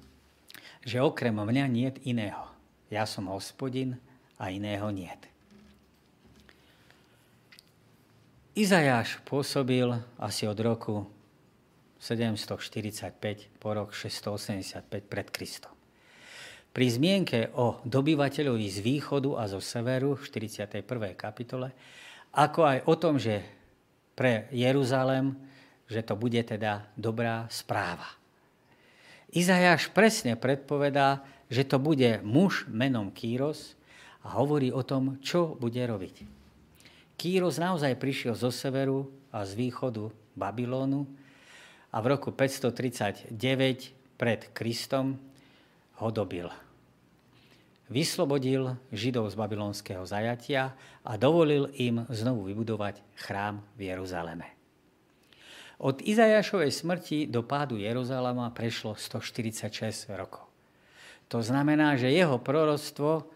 [0.87, 2.47] že okrem mňa niet iného.
[2.87, 3.99] Ja som hospodin
[4.39, 5.34] a iného niet.
[8.55, 9.83] Izajáš pôsobil
[10.15, 11.03] asi od roku
[11.99, 15.75] 745 po rok 685 pred Kristom.
[16.71, 20.87] Pri zmienke o dobyvateľovi z východu a zo severu v 41.
[21.19, 21.75] kapitole,
[22.31, 23.43] ako aj o tom, že
[24.15, 25.35] pre Jeruzalem,
[25.91, 28.07] že to bude teda dobrá správa.
[29.35, 33.75] Izajáš presne predpovedá, že to bude muž menom Kýros
[34.23, 36.44] a hovorí o tom, čo bude robiť.
[37.15, 41.07] Kýros naozaj prišiel zo severu a z východu Babylonu
[41.95, 43.39] a v roku 539
[44.19, 45.15] pred Kristom
[46.03, 46.51] ho dobil.
[47.85, 50.73] Vyslobodil Židov z babylonského zajatia
[51.05, 54.47] a dovolil im znovu vybudovať chrám v Jeruzaleme.
[55.85, 60.49] Od Izajašovej smrti do pádu Jeruzalema prešlo 146 rokov.
[61.29, 63.27] To znamená, že jeho proroctvo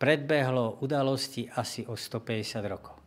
[0.00, 3.03] predbehlo udalosti asi o 150 rokov.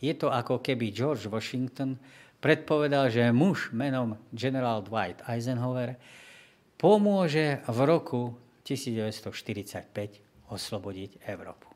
[0.00, 1.96] Je to ako keby George Washington
[2.40, 5.96] predpovedal, že muž menom General Dwight Eisenhower
[6.76, 11.68] pomôže v roku 1945 oslobodiť Európu.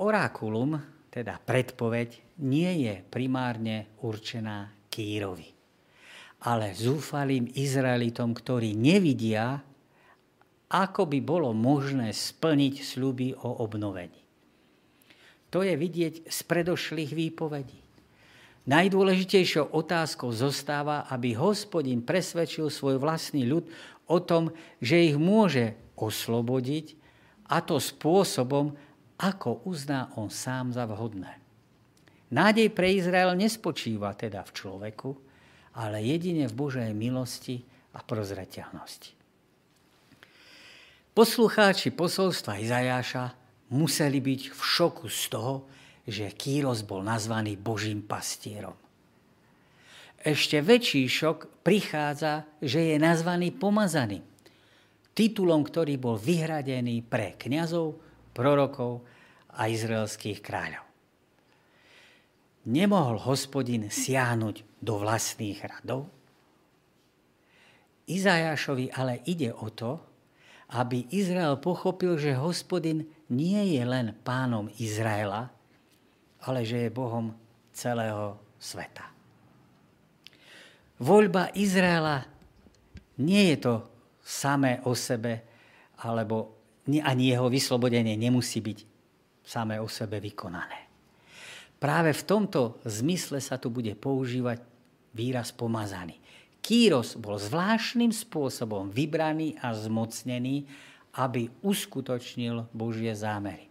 [0.00, 0.78] Orákulum,
[1.10, 5.50] teda predpoveď, nie je primárne určená Kýrovi,
[6.46, 9.62] ale zúfalým Izraelitom, ktorí nevidia,
[10.74, 14.23] ako by bolo možné splniť sľuby o obnovení.
[15.54, 17.78] To je vidieť z predošlých výpovedí.
[18.66, 23.70] Najdôležitejšou otázkou zostáva, aby hospodin presvedčil svoj vlastný ľud
[24.10, 24.50] o tom,
[24.82, 26.98] že ich môže oslobodiť
[27.46, 28.74] a to spôsobom,
[29.14, 31.38] ako uzná on sám za vhodné.
[32.34, 35.14] Nádej pre Izrael nespočíva teda v človeku,
[35.78, 37.62] ale jedine v Božej milosti
[37.94, 39.14] a prozreteľnosti.
[41.14, 45.54] Poslucháči posolstva Izajáša museli byť v šoku z toho,
[46.04, 48.76] že Kýros bol nazvaný Božím pastierom.
[50.24, 54.24] Ešte väčší šok prichádza, že je nazvaný pomazaný.
[55.12, 58.00] Titulom, ktorý bol vyhradený pre kňazov,
[58.32, 59.04] prorokov
[59.54, 60.84] a izraelských kráľov.
[62.64, 66.08] Nemohol hospodin siahnuť do vlastných radov?
[68.08, 70.00] Izajášovi ale ide o to,
[70.72, 75.48] aby Izrael pochopil, že hospodin nie je len pánom Izraela,
[76.44, 77.32] ale že je Bohom
[77.72, 79.08] celého sveta.
[81.00, 82.22] Voľba Izraela
[83.20, 83.74] nie je to
[84.20, 85.42] samé o sebe,
[86.04, 86.56] alebo
[86.88, 88.78] ani jeho vyslobodenie nemusí byť
[89.44, 90.84] samé o sebe vykonané.
[91.80, 94.64] Práve v tomto zmysle sa tu bude používať
[95.12, 96.16] výraz pomazaný.
[96.64, 100.64] Kýros bol zvláštnym spôsobom vybraný a zmocnený,
[101.14, 103.70] aby uskutočnil Božie zámery.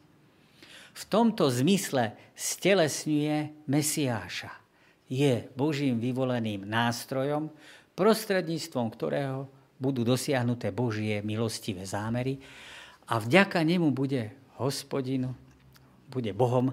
[0.93, 4.53] V tomto zmysle stelesňuje Mesiáša.
[5.09, 7.49] Je Božím vyvoleným nástrojom,
[7.93, 12.39] prostredníctvom ktorého budú dosiahnuté Božie milostivé zámery
[13.09, 15.35] a vďaka nemu bude hospodinu,
[16.07, 16.71] bude Bohom,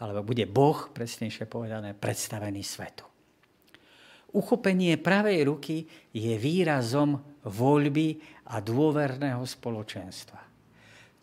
[0.00, 3.06] alebo bude Boh, presnejšie povedané, predstavený svetu.
[4.28, 7.16] Uchopenie pravej ruky je výrazom
[7.48, 8.20] voľby
[8.52, 10.40] a dôverného spoločenstva.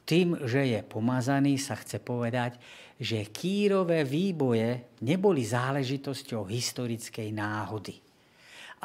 [0.05, 2.61] Tým, že je pomazaný, sa chce povedať,
[3.01, 7.97] že kýrové výboje neboli záležitosťou historickej náhody,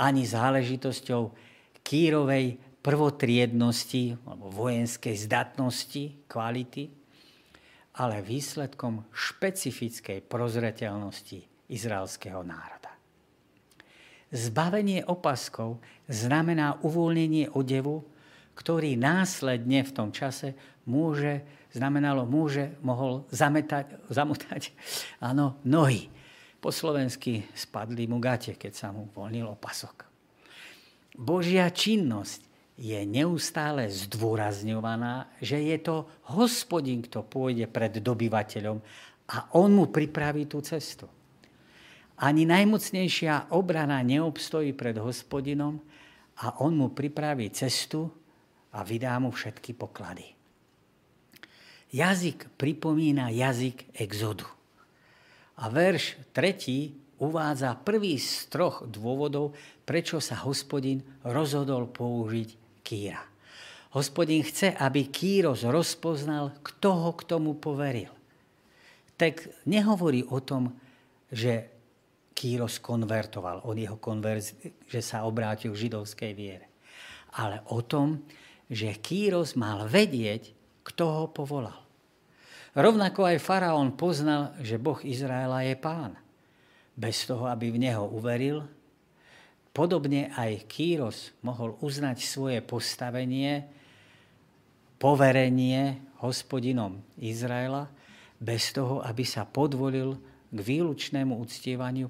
[0.00, 1.22] ani záležitosťou
[1.84, 6.88] kýrovej prvotriednosti alebo vojenskej zdatnosti, kvality,
[8.00, 12.79] ale výsledkom špecifickej prozreteľnosti izraelského národa.
[14.30, 18.06] Zbavenie opaskov znamená uvoľnenie odevu,
[18.54, 20.54] ktorý následne v tom čase
[20.86, 21.42] môže,
[21.74, 24.70] znamenalo, môže, mohol zametať, zamotať
[25.28, 26.06] áno, nohy.
[26.60, 30.04] Po slovensky spadli mu gate, keď sa mu uvoľnil opasok.
[31.16, 32.46] Božia činnosť
[32.80, 38.78] je neustále zdôrazňovaná, že je to hospodin, kto pôjde pred dobyvateľom
[39.30, 41.08] a on mu pripraví tú cestu.
[42.20, 45.80] Ani najmocnejšia obrana neobstojí pred hospodinom
[46.44, 48.12] a on mu pripraví cestu
[48.76, 50.36] a vydá mu všetky poklady.
[51.90, 54.46] Jazyk pripomína jazyk exodu.
[55.60, 59.56] A verš tretí uvádza prvý z troch dôvodov,
[59.88, 63.20] prečo sa hospodin rozhodol použiť kýra.
[63.90, 68.14] Hospodin chce, aby Kýros rozpoznal, kto ho k tomu poveril.
[69.18, 70.78] Tak nehovorí o tom,
[71.34, 71.79] že
[72.40, 74.56] Kýros konvertoval, on jeho konverz,
[74.88, 76.72] že sa obrátil v židovskej viere.
[77.36, 78.24] Ale o tom,
[78.64, 81.76] že Kýros mal vedieť, kto ho povolal.
[82.72, 86.16] Rovnako aj faraón poznal, že Boh Izraela je pán.
[86.96, 88.64] Bez toho, aby v neho uveril,
[89.76, 93.68] podobne aj Kýros mohol uznať svoje postavenie,
[94.96, 97.92] poverenie hospodinom Izraela,
[98.40, 100.16] bez toho, aby sa podvolil
[100.48, 102.08] k výlučnému uctievaniu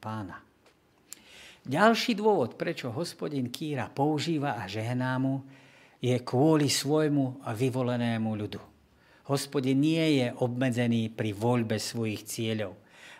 [0.00, 0.40] pána.
[1.68, 5.44] Ďalší dôvod, prečo hospodin Kýra používa a žehná mu,
[6.00, 8.60] je kvôli svojmu a vyvolenému ľudu.
[9.28, 12.72] Hospodin nie je obmedzený pri voľbe svojich cieľov,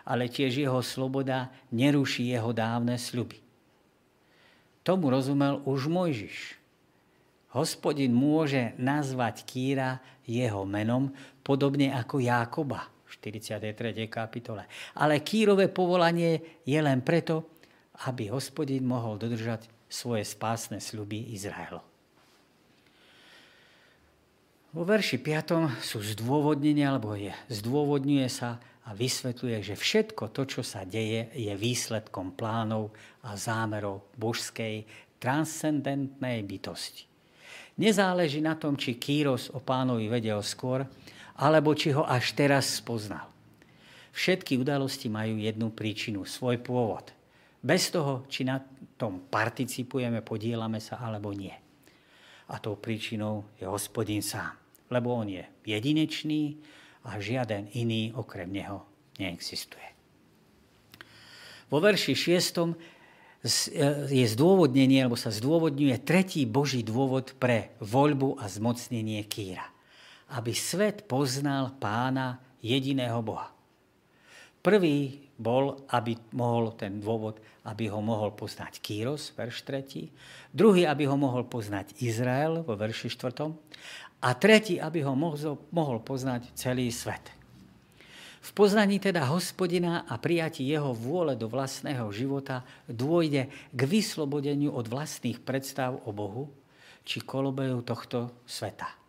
[0.09, 3.37] ale tiež jeho sloboda neruší jeho dávne sľuby.
[4.81, 6.57] Tomu rozumel už Mojžiš.
[7.53, 11.13] Hospodin môže nazvať Kýra jeho menom,
[11.45, 14.07] podobne ako Jákoba 43.
[14.07, 14.63] kapitole.
[14.95, 17.51] Ale Kírové povolanie je len preto,
[18.07, 21.83] aby hospodin mohol dodržať svoje spásne sľuby Izraelu.
[24.71, 25.83] Vo verši 5.
[25.83, 28.55] sú zdôvodnenia, alebo je, zdôvodňuje sa
[28.87, 32.95] a vysvetľuje, že všetko to, čo sa deje, je výsledkom plánov
[33.27, 34.87] a zámerov božskej
[35.19, 37.03] transcendentnej bytosti.
[37.83, 40.87] Nezáleží na tom, či Kýros o pánovi vedel skôr,
[41.41, 43.25] alebo či ho až teraz spoznal.
[44.13, 47.09] Všetky udalosti majú jednu príčinu, svoj pôvod.
[47.65, 48.61] Bez toho, či na
[48.95, 51.55] tom participujeme, podielame sa alebo nie.
[52.51, 54.61] A tou príčinou je hospodin sám
[54.91, 56.59] lebo on je jedinečný
[57.07, 58.83] a žiaden iný okrem neho
[59.15, 59.87] neexistuje.
[61.71, 69.23] Vo verši 6 je zdôvodnenie, alebo sa zdôvodňuje tretí Boží dôvod pre voľbu a zmocnenie
[69.25, 69.70] Kýra.
[70.31, 73.51] Aby svet poznal pána jediného Boha.
[74.61, 80.53] Prvý bol, aby mohol ten dôvod, aby ho mohol poznať Kýros, verš 3.
[80.53, 83.49] Druhý, aby ho mohol poznať Izrael, vo verši 4
[84.21, 85.17] a tretí, aby ho
[85.73, 87.33] mohol poznať celý svet.
[88.41, 94.85] V poznaní teda hospodina a prijatí jeho vôle do vlastného života dôjde k vyslobodeniu od
[94.89, 96.49] vlastných predstav o Bohu
[97.01, 99.00] či kolobeju tohto sveta.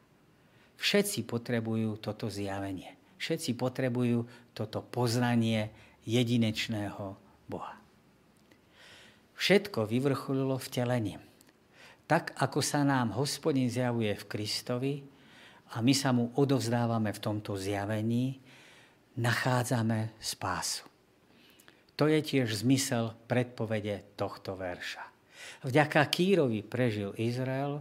[0.82, 2.98] Všetci potrebujú toto zjavenie.
[3.22, 5.70] Všetci potrebujú toto poznanie
[6.02, 7.14] jedinečného
[7.46, 7.78] Boha.
[9.38, 11.22] Všetko vyvrcholilo vtelením
[12.12, 14.94] tak ako sa nám hospodin zjavuje v Kristovi
[15.72, 18.36] a my sa mu odovzdávame v tomto zjavení,
[19.16, 20.84] nachádzame spásu.
[21.96, 25.08] To je tiež zmysel predpovede tohto verša.
[25.64, 27.80] Vďaka Kírovi prežil Izrael,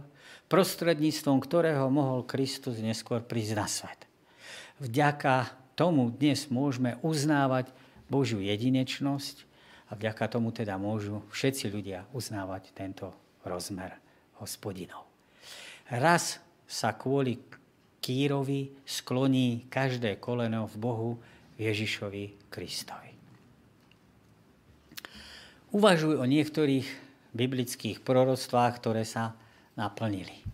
[0.52, 4.04] prostredníctvom ktorého mohol Kristus neskôr prísť na svet.
[4.84, 7.72] Vďaka tomu dnes môžeme uznávať
[8.12, 9.48] Božiu jedinečnosť
[9.88, 13.16] a vďaka tomu teda môžu všetci ľudia uznávať tento
[13.48, 13.96] rozmer
[14.44, 15.08] hospodinov.
[15.88, 16.36] Raz
[16.68, 17.40] sa kvôli
[18.04, 21.10] Kírovi skloní každé koleno v Bohu
[21.56, 23.16] Ježišovi Kristovi.
[25.72, 26.84] Uvažuj o niektorých
[27.32, 29.32] biblických proroctvách, ktoré sa
[29.78, 30.44] naplnili.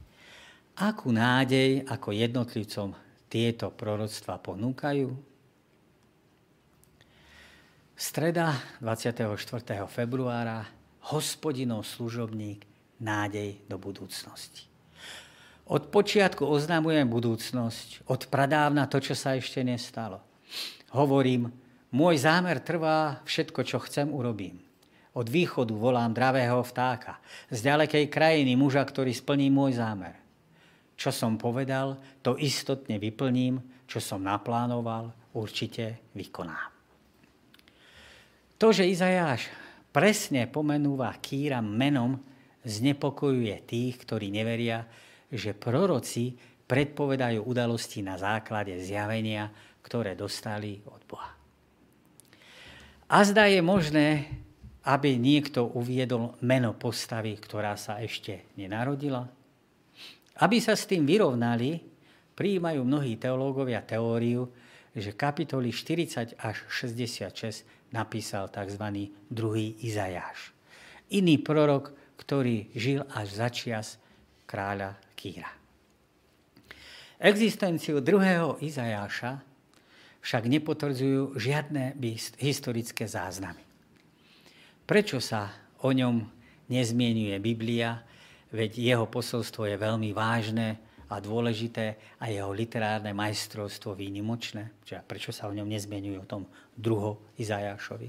[0.78, 2.94] Akú nádej ako jednotlivcom
[3.26, 5.10] tieto proroctva ponúkajú?
[7.98, 9.26] Streda 24.
[9.90, 10.62] februára
[11.10, 12.62] hospodinov služobník
[13.02, 14.70] nádej do budúcnosti.
[15.68, 20.22] Od počiatku oznamujem budúcnosť, od pradávna to, čo sa ešte nestalo.
[20.94, 21.52] Hovorím,
[21.92, 24.67] môj zámer trvá, všetko, čo chcem, urobím.
[25.16, 27.16] Od východu volám dravého vtáka,
[27.48, 30.16] z ďalekej krajiny muža, ktorý splní môj zámer.
[30.98, 36.70] Čo som povedal, to istotne vyplním, čo som naplánoval, určite vykonám.
[38.58, 39.46] To, že Izajáš
[39.94, 42.18] presne pomenúva Kýra menom,
[42.66, 44.82] znepokojuje tých, ktorí neveria,
[45.30, 46.34] že proroci
[46.68, 49.48] predpovedajú udalosti na základe zjavenia,
[49.80, 51.32] ktoré dostali od Boha.
[53.08, 54.28] A zdá je možné,
[54.88, 59.28] aby niekto uviedol meno postavy, ktorá sa ešte nenarodila?
[60.40, 61.76] Aby sa s tým vyrovnali,
[62.32, 64.48] prijímajú mnohí teológovia teóriu,
[64.96, 69.12] že kapitoly 40 až 66 napísal tzv.
[69.28, 70.56] druhý Izajáš.
[71.12, 73.96] Iný prorok ktorý žil až za čias
[74.44, 75.48] kráľa Kýra.
[77.18, 79.42] Existenciu druhého Izajáša
[80.22, 81.94] však nepotvrdzujú žiadne
[82.42, 83.67] historické záznamy.
[84.88, 85.52] Prečo sa
[85.84, 86.24] o ňom
[86.72, 88.00] nezmienuje Biblia,
[88.48, 90.80] veď jeho posolstvo je veľmi vážne
[91.12, 94.72] a dôležité a jeho literárne majstrovstvo výnimočné.
[94.88, 98.08] Čiže prečo sa o ňom nezmienuje o tom druho Izajášovi?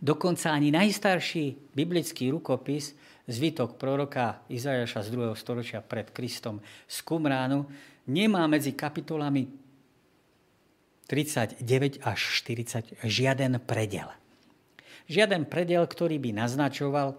[0.00, 2.96] Dokonca ani najstarší biblický rukopis
[3.28, 5.36] zvytok proroka Izajaša z 2.
[5.36, 7.68] storočia pred Kristom z Kumránu
[8.08, 9.44] nemá medzi kapitolami
[11.04, 14.08] 39 až 40 žiaden predel.
[15.10, 17.14] Žiaden predel, ktorý by naznačoval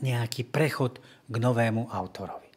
[0.00, 2.48] nejaký prechod k novému autorovi.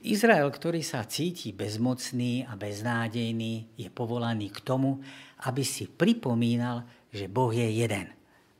[0.00, 4.96] Izrael, ktorý sa cíti bezmocný a beznádejný, je povolaný k tomu,
[5.44, 8.08] aby si pripomínal, že Boh je jeden.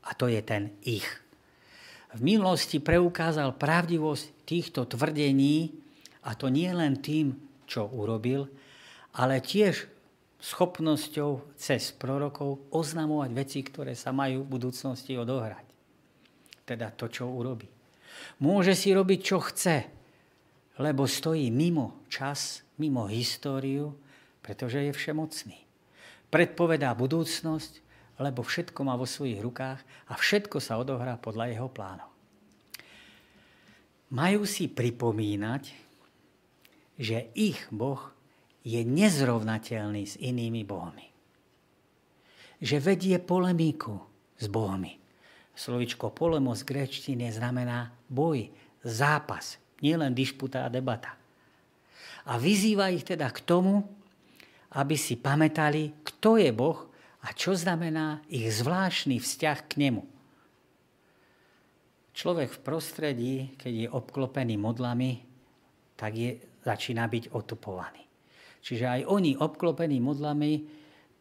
[0.05, 1.21] A to je ten ich
[2.11, 5.71] v minulosti preukázal pravdivosť týchto tvrdení,
[6.27, 7.33] a to nie len tým,
[7.65, 8.51] čo urobil,
[9.15, 9.87] ale tiež
[10.41, 15.65] schopnosťou cez prorokov oznamovať veci, ktoré sa majú v budúcnosti odohrať.
[16.65, 17.69] Teda to, čo urobí.
[18.41, 19.77] Môže si robiť, čo chce,
[20.81, 23.93] lebo stojí mimo čas, mimo históriu,
[24.41, 25.61] pretože je všemocný.
[26.33, 27.73] Predpovedá budúcnosť,
[28.17, 29.79] lebo všetko má vo svojich rukách
[30.09, 32.09] a všetko sa odohrá podľa jeho plánov.
[34.11, 35.63] Majú si pripomínať,
[36.99, 38.11] že ich Boh
[38.61, 41.07] je nezrovnateľný s inými bohmi.
[42.61, 43.97] Že vedie polemiku
[44.37, 45.01] s bohmi.
[45.57, 48.49] Slovičko polemos z gréčtiny znamená boj,
[48.85, 51.17] zápas, nielen dišputa a debata.
[52.29, 53.81] A vyzýva ich teda k tomu,
[54.77, 56.85] aby si pamätali, kto je Boh
[57.25, 60.03] a čo znamená ich zvláštny vzťah k nemu.
[62.11, 65.25] Človek v prostredí, keď je obklopený modlami,
[65.97, 68.10] tak je, začína byť otupovaný.
[68.61, 70.53] Čiže aj oni obklopení modlami,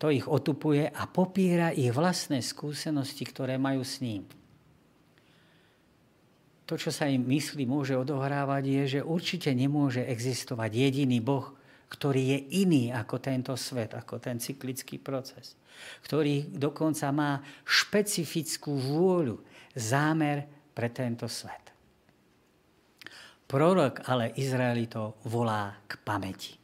[0.01, 4.24] to ich otupuje a popiera ich vlastné skúsenosti, ktoré majú s ním.
[6.64, 11.53] To, čo sa im myslí môže odohrávať, je, že určite nemôže existovať jediný Boh,
[11.91, 15.59] ktorý je iný ako tento svet, ako ten cyklický proces.
[16.07, 19.43] Ktorý dokonca má špecifickú vôľu,
[19.74, 21.74] zámer pre tento svet.
[23.51, 26.60] Prorok ale Izraelito volá k pamäti.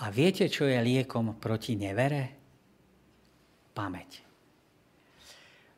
[0.00, 2.32] A viete, čo je liekom proti nevere?
[3.76, 4.24] Pamäť.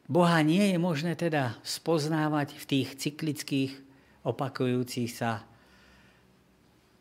[0.07, 3.73] Boha nie je možné teda spoznávať v tých cyklických,
[4.23, 5.43] opakujúcich sa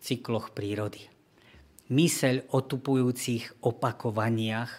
[0.02, 1.06] cykloch prírody.
[1.94, 4.72] Myseľ otupujúcich opakovaniach,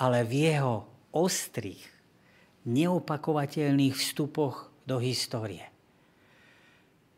[0.00, 1.84] ale v jeho ostrých,
[2.64, 5.68] neopakovateľných vstupoch do histórie.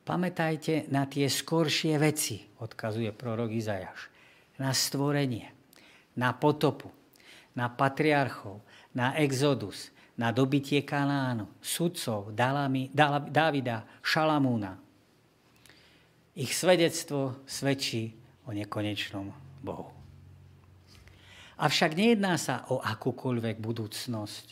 [0.03, 4.14] Pamätajte na tie skoršie veci, odkazuje prorok Izajaš
[4.59, 5.51] na stvorenie,
[6.15, 6.91] na potopu,
[7.55, 8.63] na patriarchov,
[8.95, 14.79] na exodus, na dobitie Kanánu, sudcov, Davida, Šalamúna.
[16.39, 18.15] Ich svedectvo svedčí
[18.47, 19.31] o nekonečnom
[19.63, 19.91] Bohu.
[21.55, 24.47] Avšak nejedná sa o akúkoľvek budúcnosť,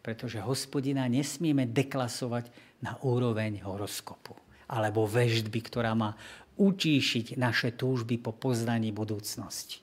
[0.00, 2.48] pretože hospodina nesmieme deklasovať
[2.80, 4.32] na úroveň horoskopu
[4.72, 6.16] alebo veždby, ktorá má
[6.56, 9.80] utíšiť naše túžby po poznaní budúcnosti.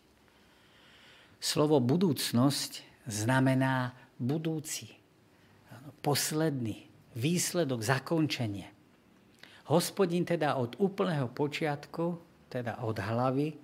[1.39, 4.91] Slovo budúcnosť znamená budúci,
[6.03, 8.67] posledný, výsledok, zakončenie.
[9.71, 12.19] Hospodin teda od úplného počiatku,
[12.51, 13.55] teda od hlavy,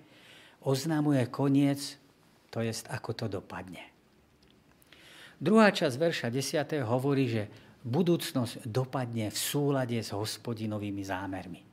[0.64, 1.98] oznamuje koniec,
[2.48, 3.82] to je ako to dopadne.
[5.36, 6.80] Druhá časť verša 10.
[6.80, 7.42] hovorí, že
[7.84, 11.65] budúcnosť dopadne v súlade s hospodinovými zámermi.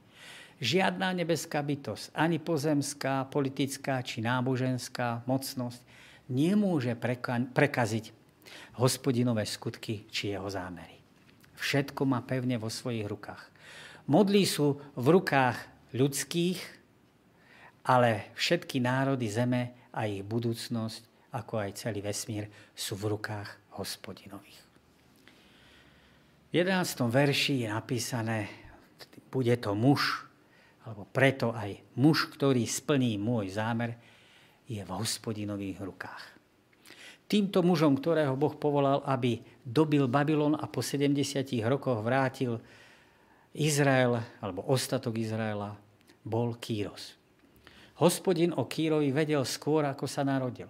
[0.64, 5.84] Žiadna nebeská bytosť, ani pozemská, politická či náboženská mocnosť
[6.32, 6.96] nemôže
[7.52, 8.16] prekaziť
[8.80, 11.04] hospodinové skutky či jeho zámery.
[11.60, 13.44] Všetko má pevne vo svojich rukách.
[14.08, 15.60] Modlí sú v rukách
[15.92, 16.60] ľudských,
[17.84, 24.60] ale všetky národy zeme a ich budúcnosť, ako aj celý vesmír, sú v rukách hospodinových.
[26.48, 27.04] V 11.
[27.12, 28.48] verši je napísané,
[29.28, 30.32] bude to muž,
[30.84, 33.96] alebo preto aj muž, ktorý splní môj zámer,
[34.68, 36.24] je v hospodinových rukách.
[37.28, 41.18] Týmto mužom, ktorého Boh povolal, aby dobil Babylon a po 70
[41.66, 42.60] rokoch vrátil
[43.56, 45.74] Izrael, alebo ostatok Izraela,
[46.22, 47.16] bol Kýros.
[48.02, 50.68] Hospodin o Kýrovi vedel skôr, ako sa narodil.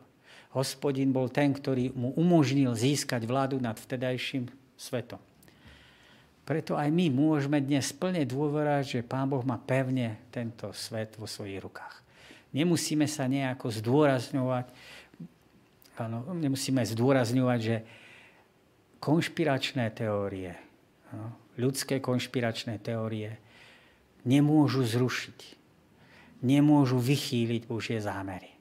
[0.53, 5.32] Hospodin bol ten, ktorý mu umožnil získať vládu nad vtedajším svetom.
[6.43, 11.23] Preto aj my môžeme dnes plne dôverať, že Pán Boh má pevne tento svet vo
[11.23, 12.03] svojich rukách.
[12.51, 14.67] Nemusíme sa nejako zdôrazňovať,
[16.03, 17.77] áno, nemusíme zdôrazňovať, že
[18.99, 20.51] konšpiračné teórie,
[21.15, 23.39] áno, ľudské konšpiračné teórie
[24.27, 25.39] nemôžu zrušiť,
[26.43, 28.51] nemôžu vychýliť Božie zámery.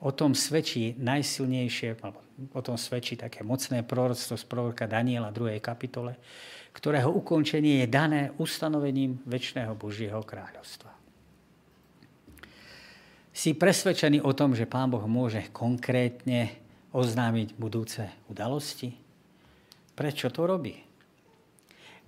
[0.00, 5.60] O tom svedčí najsilnejšie, alebo o tom svedčí také mocné proroctvo z proroka Daniela 2.
[5.60, 6.16] kapitole,
[6.72, 10.90] ktorého ukončenie je dané ustanovením väčšného Božieho kráľovstva.
[13.30, 16.50] Si presvedčený o tom, že Pán Boh môže konkrétne
[16.90, 18.90] oznámiť budúce udalosti?
[19.94, 20.74] Prečo to robí?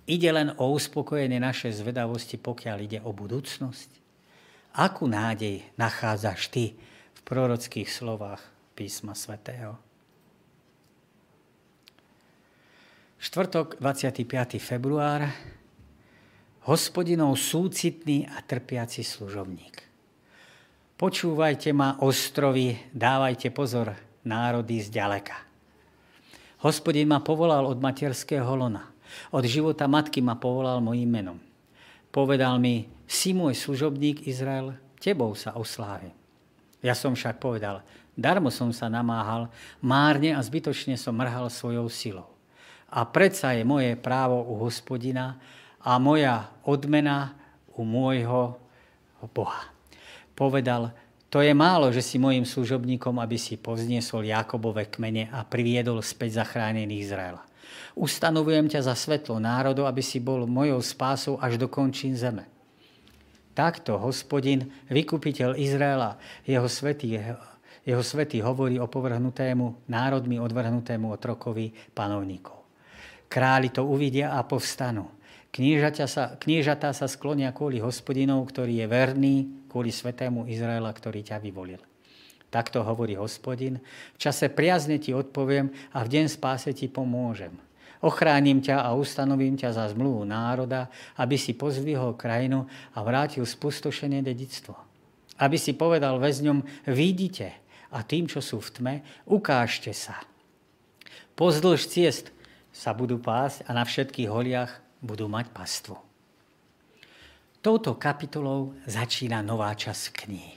[0.03, 3.89] Ide len o uspokojenie našej zvedavosti, pokiaľ ide o budúcnosť?
[4.75, 6.75] Akú nádej nachádzaš ty
[7.15, 8.43] v prorockých slovách
[8.75, 9.92] písma svätého?
[13.23, 14.59] Štvrtok, 25.
[14.59, 15.23] február,
[16.67, 19.79] hospodinov súcitný a trpiaci služobník.
[20.99, 23.95] Počúvajte ma, ostrovy, dávajte pozor,
[24.27, 25.39] národy ďaleka.
[26.67, 28.91] Hospodin ma povolal od materského lona.
[29.31, 31.39] Od života matky ma povolal mojim menom.
[32.11, 36.11] Povedal mi, si môj služobník Izrael, tebou sa oslávim.
[36.83, 37.87] Ja som však povedal,
[38.19, 39.47] darmo som sa namáhal,
[39.79, 42.32] márne a zbytočne som mrhal svojou silou.
[42.93, 45.41] A predsa je moje právo u hospodina
[45.81, 47.33] a moja odmena
[47.73, 48.61] u môjho
[49.33, 49.73] Boha.
[50.37, 50.93] Povedal,
[51.33, 56.45] to je málo, že si mojim služobníkom, aby si povzniesol Jakobove kmene a priviedol späť
[56.45, 57.41] zachránený Izraela.
[57.97, 62.45] Ustanovujem ťa za svetlo národov, aby si bol mojou spásou až do končín zeme.
[63.57, 67.17] Takto hospodin, vykupiteľ Izraela, jeho svetý,
[67.85, 72.62] jeho svetý hovorí o povrhnutému, národmi odvrhnutému otrokovi panovníkov.
[73.33, 75.09] Králi to uvidia a povstanú.
[75.49, 76.37] Kniežatá sa,
[76.93, 81.81] sa sklonia kvôli hospodinov, ktorý je verný, kvôli svetému Izraela, ktorý ťa vyvolil.
[82.53, 83.81] Takto hovorí hospodin.
[84.13, 87.57] V čase priazne ti odpoviem a v deň spáse ti pomôžem.
[88.05, 94.21] Ochránim ťa a ustanovím ťa za zmluvu národa, aby si pozvihol krajinu a vrátil spustošené
[94.21, 94.77] dedictvo.
[95.41, 97.57] Aby si povedal väzňom, vidíte
[97.89, 100.21] a tým, čo sú v tme, ukážte sa.
[101.33, 102.29] Pozdĺž ciest
[102.73, 105.95] sa budú pásť a na všetkých holiach budú mať pastvu.
[107.63, 110.55] Touto kapitolou začína nová časť knihy.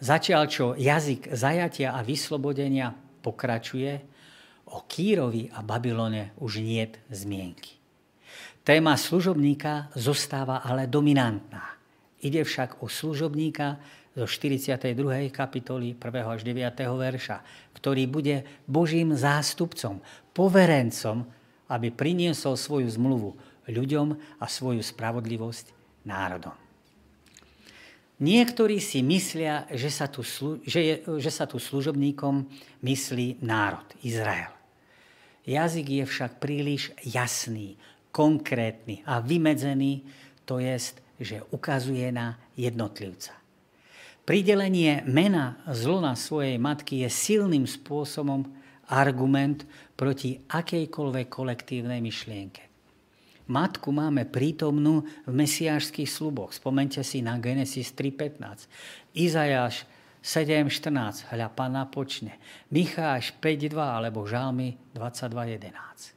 [0.00, 4.14] Začiaľ, čo jazyk zajatia a vyslobodenia pokračuje,
[4.72, 7.76] o Kýrovi a Babylone už niet zmienky.
[8.64, 11.76] Téma služobníka zostáva ale dominantná.
[12.24, 13.76] Ide však o služobníka
[14.16, 15.28] zo 42.
[15.28, 16.00] kapitoly 1.
[16.24, 16.72] až 9.
[16.80, 17.44] verša,
[17.76, 20.00] ktorý bude Božím zástupcom,
[20.34, 21.24] poverencom,
[21.70, 23.38] aby priniesol svoju zmluvu
[23.70, 25.72] ľuďom a svoju spravodlivosť
[26.04, 26.52] národom.
[28.20, 30.22] Niektorí si myslia, že sa tu,
[30.62, 32.46] že je, že sa tu služobníkom
[32.84, 34.54] myslí národ, Izrael.
[35.44, 37.76] Jazyk je však príliš jasný,
[38.14, 40.06] konkrétny a vymedzený,
[40.46, 43.34] to jest, že ukazuje na jednotlivca.
[44.24, 48.46] Pridelenie mena zlona svojej matky je silným spôsobom
[48.88, 52.62] argument proti akejkoľvek kolektívnej myšlienke.
[53.44, 56.56] Matku máme prítomnú v mesiášských sluboch.
[56.56, 59.20] Spomente si na Genesis 3.15.
[59.20, 59.84] Izajáš
[60.24, 61.28] 7.14.
[61.28, 62.40] Hľa Pana počne.
[62.72, 66.16] Micháš 5.2 alebo Žalmy 22.11.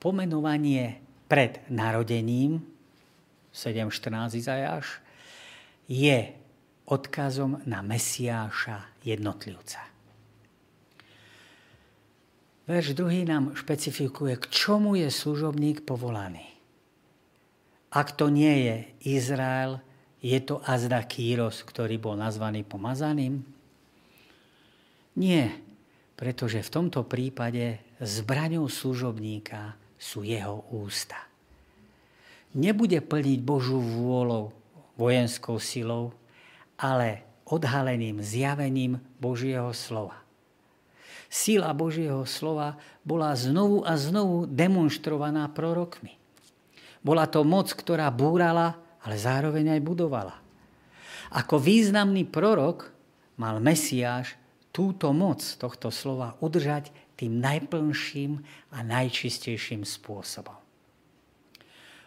[0.00, 2.64] Pomenovanie pred narodením
[3.52, 5.04] 7.14 Izajáš
[5.84, 6.32] je
[6.88, 9.91] odkazom na Mesiáša jednotlivca.
[12.72, 16.48] Verš druhý nám špecifikuje, k čomu je služobník povolaný.
[17.92, 18.76] Ak to nie je
[19.12, 19.76] Izrael,
[20.24, 23.44] je to azda Kýros, ktorý bol nazvaný pomazaným?
[25.20, 25.52] Nie,
[26.16, 31.20] pretože v tomto prípade zbraňou služobníka sú jeho ústa.
[32.56, 34.48] Nebude plniť Božú vôľou
[34.96, 36.16] vojenskou silou,
[36.80, 40.21] ale odhaleným zjavením Božieho slova
[41.32, 46.20] sila Božieho slova bola znovu a znovu demonstrovaná prorokmi.
[47.00, 50.36] Bola to moc, ktorá búrala, ale zároveň aj budovala.
[51.32, 52.92] Ako významný prorok
[53.40, 54.36] mal Mesiáš
[54.76, 58.44] túto moc tohto slova udržať tým najplnším
[58.76, 60.60] a najčistejším spôsobom.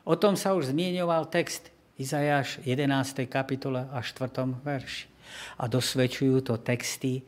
[0.06, 3.26] O tom sa už zmienoval text Izajáš 11.
[3.26, 4.30] kapitole a 4.
[4.62, 5.10] verši.
[5.58, 7.26] A dosvedčujú to texty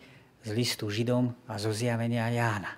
[0.47, 2.71] z listu Židom a zo zjavenia Jána.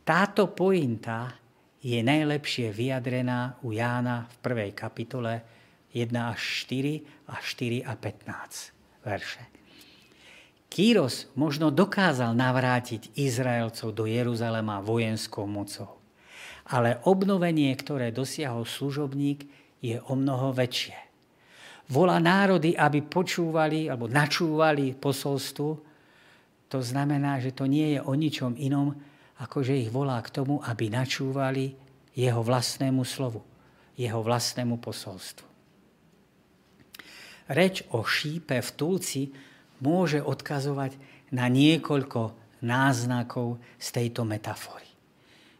[0.00, 1.36] Táto pointa
[1.84, 5.44] je najlepšie vyjadrená u Jána v prvej kapitole
[5.92, 9.42] 1 až 4 a 4 a 15 verše.
[10.72, 16.00] Kýros možno dokázal navrátiť Izraelcov do Jeruzalema vojenskou mocou,
[16.64, 19.44] ale obnovenie, ktoré dosiahol služobník,
[19.84, 20.96] je o mnoho väčšie.
[21.92, 25.91] Volá národy, aby počúvali alebo načúvali posolstvu,
[26.72, 28.96] to znamená, že to nie je o ničom inom,
[29.44, 31.76] ako že ich volá k tomu, aby načúvali
[32.16, 33.44] jeho vlastnému slovu,
[34.00, 35.44] jeho vlastnému posolstvu.
[37.52, 39.28] Reč o šípe v tulci
[39.84, 40.96] môže odkazovať
[41.36, 42.32] na niekoľko
[42.64, 44.88] náznakov z tejto metafory.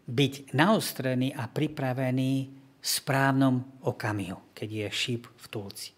[0.09, 2.33] Byť naostrený a pripravený
[2.81, 5.93] v správnom okamihu, keď je šíp v tulci.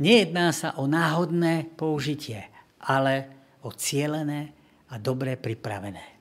[0.00, 2.48] Nejedná sa o náhodné použitie,
[2.80, 3.36] ale
[3.66, 4.54] ocielené
[4.90, 6.14] a dobre pripravené.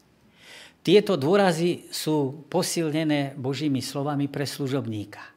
[0.85, 5.33] Tieto dôrazy sú posilnené Božími slovami pre služobníka.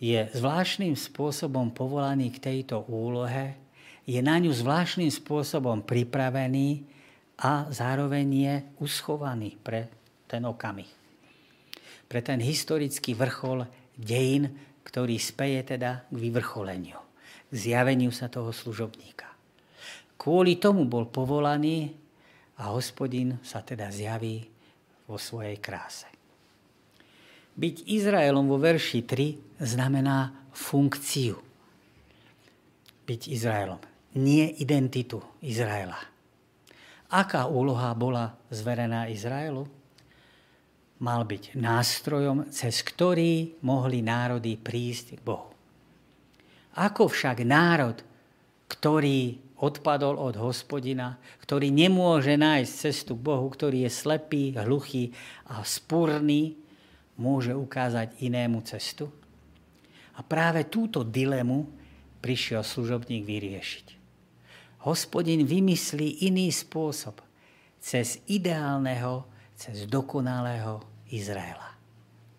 [0.00, 3.52] je zvláštnym spôsobom povolaný k tejto úlohe,
[4.08, 6.82] je na ňu zvláštnym spôsobom pripravený
[7.36, 9.92] a zároveň je uschovaný pre
[10.24, 10.88] ten okamih.
[12.10, 14.50] Pre ten historický vrchol dejín,
[14.82, 16.98] ktorý speje teda k vyvrcholeniu,
[17.50, 19.29] k zjaveniu sa toho služobníka.
[20.20, 21.96] Kvôli tomu bol povolaný
[22.60, 24.44] a hospodin sa teda zjaví
[25.08, 26.04] vo svojej kráse.
[27.56, 31.40] Byť Izraelom vo verši 3 znamená funkciu.
[33.08, 33.80] Byť Izraelom,
[34.20, 35.96] nie identitu Izraela.
[37.10, 39.64] Aká úloha bola zverená Izraelu?
[41.00, 45.48] Mal byť nástrojom, cez ktorý mohli národy prísť k Bohu.
[46.76, 47.96] Ako však národ,
[48.68, 55.12] ktorý odpadol od hospodina, ktorý nemôže nájsť cestu k Bohu, ktorý je slepý, hluchý
[55.52, 56.56] a spúrny,
[57.20, 59.12] môže ukázať inému cestu?
[60.16, 61.68] A práve túto dilemu
[62.24, 64.00] prišiel služobník vyriešiť
[64.84, 67.20] hospodin vymyslí iný spôsob
[67.80, 69.24] cez ideálneho,
[69.56, 70.80] cez dokonalého
[71.12, 71.76] Izraela,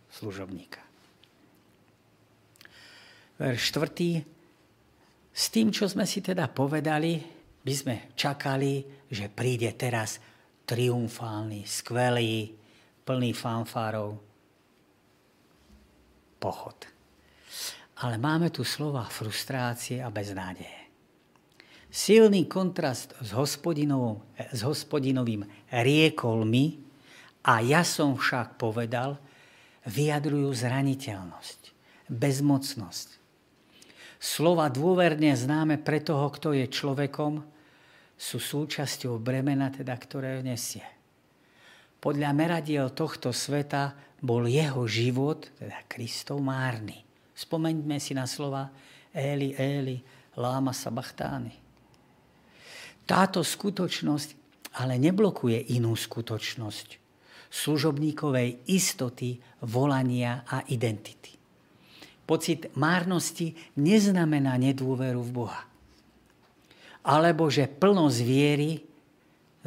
[0.09, 0.81] služobníka.
[3.41, 4.30] Verš 4.
[5.31, 7.17] S tým, čo sme si teda povedali,
[7.61, 10.19] by sme čakali, že príde teraz
[10.67, 12.51] triumfálny, skvelý,
[13.03, 14.09] plný fanfárov
[16.41, 16.77] pochod.
[18.01, 20.81] Ale máme tu slova frustrácie a beznádeje
[21.91, 26.79] silný kontrast s, s hospodinovým riekol mi
[27.43, 29.19] a ja som však povedal,
[29.83, 31.59] vyjadrujú zraniteľnosť,
[32.07, 33.20] bezmocnosť.
[34.21, 37.41] Slova dôverne známe pre toho, kto je človekom,
[38.13, 40.85] sú súčasťou bremena, teda, ktoré nesie.
[41.97, 47.01] Podľa meradiel tohto sveta bol jeho život, teda Kristov, márny.
[47.33, 48.69] Spomeňme si na slova
[49.09, 49.97] Eli, Eli,
[50.37, 51.53] láma sabachtány.
[53.09, 54.29] Táto skutočnosť
[54.77, 57.01] ale neblokuje inú skutočnosť
[57.51, 59.35] služobníkovej istoty,
[59.67, 61.30] volania a identity.
[62.31, 65.67] Pocit márnosti neznamená nedôveru v Boha.
[67.03, 68.87] Alebo že plnosť viery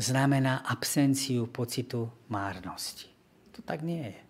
[0.01, 3.13] znamená absenciu pocitu márnosti.
[3.53, 4.21] To tak nie je.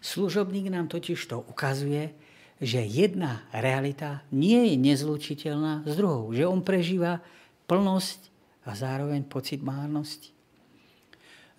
[0.00, 2.16] Služobník nám totiž to ukazuje,
[2.56, 6.32] že jedna realita nie je nezlučiteľná s druhou.
[6.32, 7.20] Že on prežíva
[7.68, 8.32] plnosť
[8.64, 10.32] a zároveň pocit márnosti.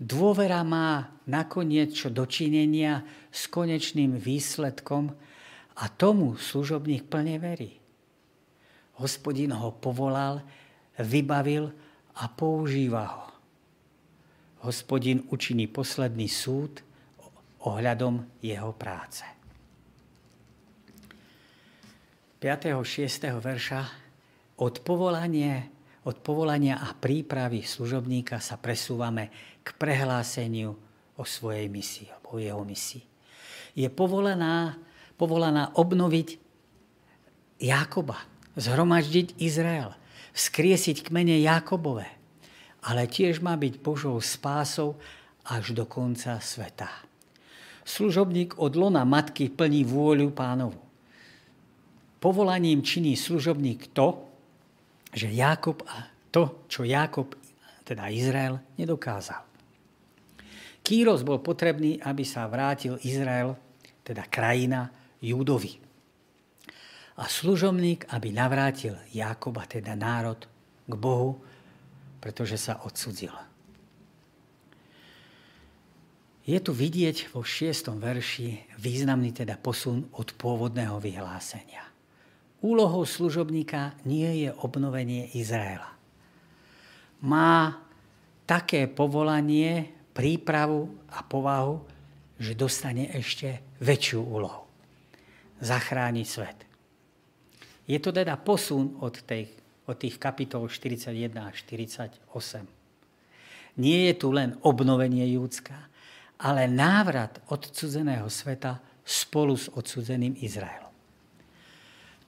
[0.02, 5.14] Dôvera má nakoniec čo dočinenia s konečným výsledkom
[5.78, 7.78] a tomu služobník plne verí.
[9.02, 10.46] Hospodin ho povolal,
[11.02, 11.74] vybavil
[12.14, 13.26] a používa ho.
[14.70, 16.86] Hospodin učiní posledný súd
[17.66, 19.26] ohľadom jeho práce.
[22.38, 22.76] 5.
[22.76, 23.40] 6.
[23.40, 23.82] verša
[24.60, 29.32] od povolania od povolania a prípravy služobníka sa presúvame
[29.64, 30.76] k prehláseniu
[31.16, 33.04] o svojej misii, o jeho misii.
[33.72, 34.76] Je povolaná,
[35.18, 36.42] povolaná obnoviť
[37.64, 38.20] Jakoba,
[38.60, 39.96] zhromaždiť Izrael,
[40.34, 42.10] vzkriesiť kmene Jakobové,
[42.84, 45.00] ale tiež má byť Božou spásou
[45.48, 46.90] až do konca sveta.
[47.84, 50.80] Služobník od lona matky plní vôľu pánovu.
[52.24, 54.24] Povolaním činí služobník to,
[55.12, 57.36] že Jakob a to, čo Jakob,
[57.84, 59.44] teda Izrael, nedokázal.
[60.84, 63.56] Kýros bol potrebný, aby sa vrátil Izrael,
[64.04, 65.80] teda krajina Júdovi.
[67.16, 70.44] A služobník, aby navrátil Jakoba, teda národ,
[70.84, 71.40] k Bohu,
[72.20, 73.32] pretože sa odsudzil.
[76.44, 81.88] Je tu vidieť vo šiestom verši významný teda posun od pôvodného vyhlásenia.
[82.60, 85.96] Úlohou služobníka nie je obnovenie Izraela.
[87.24, 87.80] Má
[88.44, 91.80] také povolanie, prípravu a povahu,
[92.36, 94.63] že dostane ešte väčšiu úlohu.
[95.64, 96.60] Zachrániť svet.
[97.88, 99.48] Je to teda posun od, tej,
[99.88, 102.28] od tých kapitol 41 a 48.
[103.80, 105.88] Nie je tu len obnovenie Júdska,
[106.44, 110.92] ale návrat odcudzeného sveta spolu s odsudzeným Izraelom.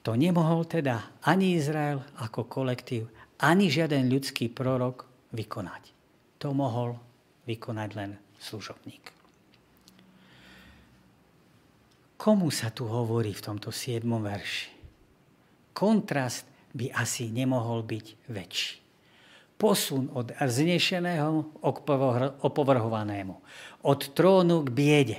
[0.04, 3.10] To nemohol teda ani Izrael ako kolektív,
[3.42, 5.82] ani žiaden ľudský prorok vykonať.
[6.40, 6.94] To mohol
[7.48, 9.15] vykonať len služobník.
[12.16, 14.00] Komu sa tu hovorí v tomto 7.
[14.08, 14.72] verši?
[15.76, 18.80] Kontrast by asi nemohol byť väčší.
[19.56, 21.78] Posun od znešeného k
[22.44, 23.36] opovrhovanému.
[23.84, 25.18] Od trónu k biede.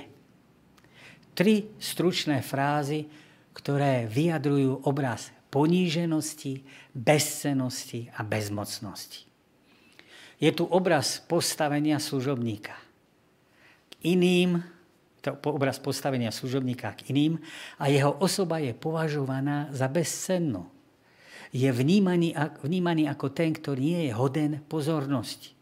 [1.34, 3.06] Tri stručné frázy,
[3.54, 6.62] ktoré vyjadrujú obraz poníženosti,
[6.94, 9.26] bezcenosti a bezmocnosti.
[10.38, 12.78] Je tu obraz postavenia služobníka
[13.90, 14.62] k iným,
[15.22, 17.34] to obraz postavenia služobníka k iným
[17.78, 20.66] a jeho osoba je považovaná za bezcennú.
[21.48, 25.56] Je vnímaný, vnímaný ako ten, ktorý nie je hoden pozornosti.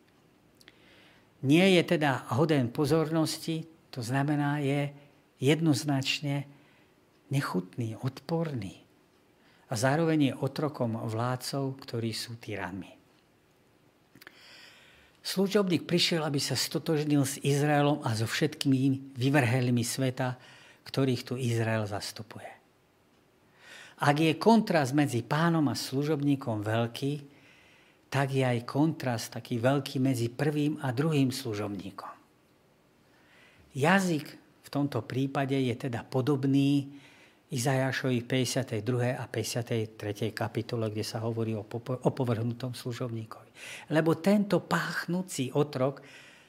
[1.46, 4.90] Nie je teda hoden pozornosti, to znamená, je
[5.38, 6.48] jednoznačne
[7.30, 8.82] nechutný, odporný.
[9.70, 12.95] A zároveň je otrokom vládcov, ktorí sú tyranmi.
[15.26, 20.38] Služobník prišiel, aby sa stotožnil s Izraelom a so všetkými vyvrhelými sveta,
[20.86, 22.46] ktorých tu Izrael zastupuje.
[24.06, 27.12] Ak je kontrast medzi pánom a služobníkom veľký,
[28.06, 32.14] tak je aj kontrast taký veľký medzi prvým a druhým služobníkom.
[33.74, 34.26] Jazyk
[34.62, 36.86] v tomto prípade je teda podobný
[37.46, 39.14] Izajašovi 52.
[39.14, 40.34] a 53.
[40.34, 43.50] kapitole, kde sa hovorí o, o povrhnutom služobníkovi.
[43.94, 46.02] Lebo tento páchnúci otrok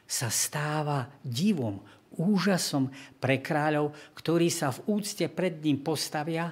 [0.09, 1.77] sa stáva divom,
[2.17, 2.89] úžasom
[3.21, 6.49] pre kráľov, ktorí sa v úcte pred ním postavia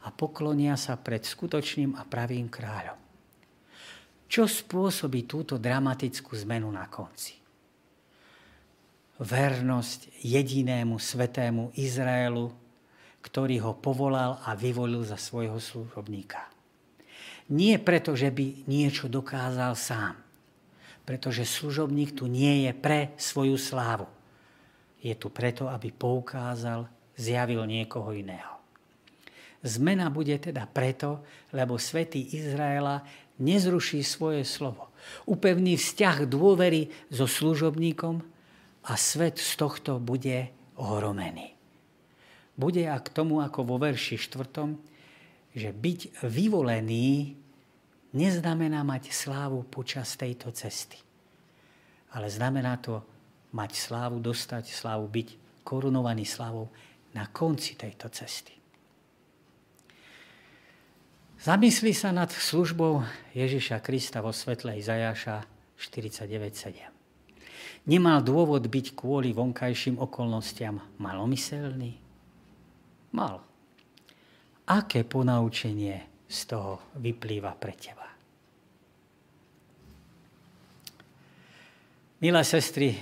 [0.00, 2.96] a poklonia sa pred skutočným a pravým kráľom.
[4.24, 7.36] Čo spôsobí túto dramatickú zmenu na konci?
[9.20, 12.65] Vernosť jedinému svetému Izraelu,
[13.26, 16.46] ktorý ho povolal a vyvolil za svojho služobníka.
[17.50, 20.14] Nie preto, že by niečo dokázal sám,
[21.02, 24.06] pretože služobník tu nie je pre svoju slávu.
[25.02, 26.86] Je tu preto, aby poukázal,
[27.18, 28.62] zjavil niekoho iného.
[29.66, 33.02] Zmena bude teda preto, lebo svätý Izraela
[33.42, 34.94] nezruší svoje slovo.
[35.26, 38.22] Upevní vzťah dôvery so služobníkom
[38.86, 41.55] a svet z tohto bude ohromený
[42.56, 47.36] bude a k tomu ako vo verši 4, že byť vyvolený
[48.16, 50.96] neznamená mať slávu počas tejto cesty.
[52.16, 53.04] Ale znamená to
[53.52, 55.28] mať slávu, dostať slávu, byť
[55.64, 56.72] korunovaný slávou
[57.12, 58.56] na konci tejto cesty.
[61.36, 63.04] Zamyslí sa nad službou
[63.36, 65.44] Ježiša Krista vo svetle Izajaša
[65.76, 66.96] 49.7.
[67.86, 72.05] Nemal dôvod byť kvôli vonkajším okolnostiam malomyselný?
[73.16, 73.40] Mal.
[74.68, 78.04] Aké ponaučenie z toho vyplýva pre teba?
[82.20, 82.92] Milé sestry,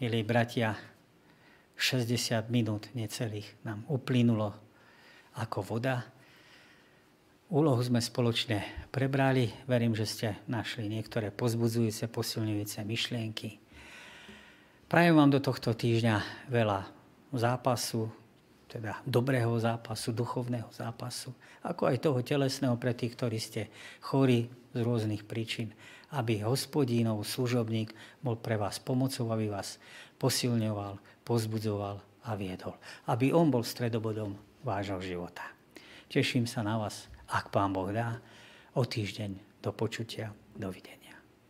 [0.00, 0.72] milí bratia,
[1.76, 4.56] 60 minút necelých nám uplynulo
[5.36, 6.00] ako voda.
[7.52, 9.52] Úlohu sme spoločne prebrali.
[9.68, 13.60] Verím, že ste našli niektoré pozbudzujúce, posilňujúce myšlienky.
[14.88, 16.88] Prajem vám do tohto týždňa veľa
[17.36, 18.21] zápasu,
[18.72, 23.68] teda dobrého zápasu, duchovného zápasu, ako aj toho telesného pre tých, ktorí ste
[24.00, 25.76] chorí z rôznych príčin,
[26.16, 27.92] aby hospodínov služobník
[28.24, 29.76] bol pre vás pomocou, aby vás
[30.16, 30.96] posilňoval,
[31.28, 32.72] pozbudzoval a viedol.
[33.04, 35.44] Aby on bol stredobodom vášho života.
[36.08, 38.20] Teším sa na vás, ak pán Boh dá,
[38.72, 40.32] o týždeň do počutia.
[40.52, 41.01] Dovidenia.